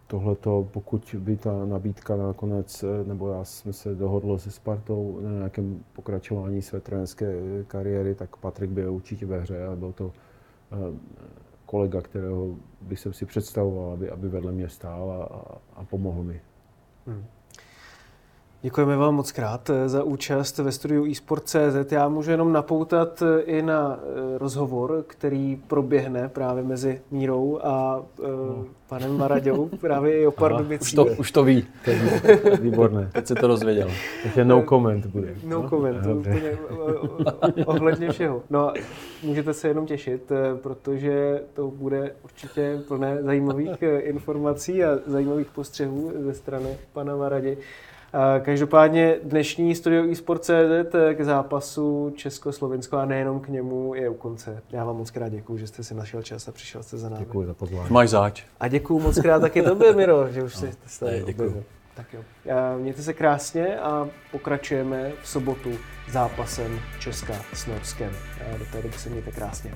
[0.06, 5.30] tohleto, pokud by ta nabídka nakonec, eh, nebo já jsem se dohodl se Spartou na
[5.30, 7.34] nějakém pokračování své trenerské
[7.66, 10.12] kariéry, tak Patrik byl určitě ve hře a byl to
[10.72, 10.76] eh,
[11.70, 15.24] kolega, kterého bych jsem si představoval, aby, aby vedle mě stál a,
[15.80, 16.40] a, pomohl mi.
[17.06, 17.24] Hmm.
[18.62, 21.92] Děkujeme vám moc krát eh, za účast ve studiu eSport.cz.
[21.92, 28.02] Já můžu jenom napoutat eh, i na eh, rozhovor, který proběhne právě mezi Mírou a
[28.18, 30.84] uh, panem Maraďou, právě i o Pardubicí.
[30.84, 31.66] Už to, už to ví.
[32.60, 33.10] Výborné.
[33.12, 33.90] Teď se to dozvěděl.
[34.22, 35.34] Takže no comment bude.
[35.44, 36.58] No comment, to úplně
[37.66, 38.42] ohledně všeho.
[38.50, 38.72] No,
[39.22, 40.32] můžete se jenom těšit,
[40.62, 47.58] protože to bude určitě plné zajímavých informací a zajímavých postřehů ze strany pana Maradi.
[48.42, 54.62] Každopádně dnešní studio eSport.cz k zápasu Česko-Slovensko a nejenom k němu je u konce.
[54.70, 57.24] Já vám moc krát děkuji, že jste si našel čas a přišel jste za námi.
[57.24, 57.88] Děkuji za pozvání.
[57.90, 58.44] Máš záč.
[58.60, 61.64] A děkuji moc krát taky tobě, Miro, že už jste no, tady Děkuji.
[61.94, 62.20] Tak jo.
[62.78, 65.70] Mějte se krásně a pokračujeme v sobotu
[66.10, 68.12] zápasem Česka s Norskem.
[68.58, 69.74] Do té doby se mějte krásně.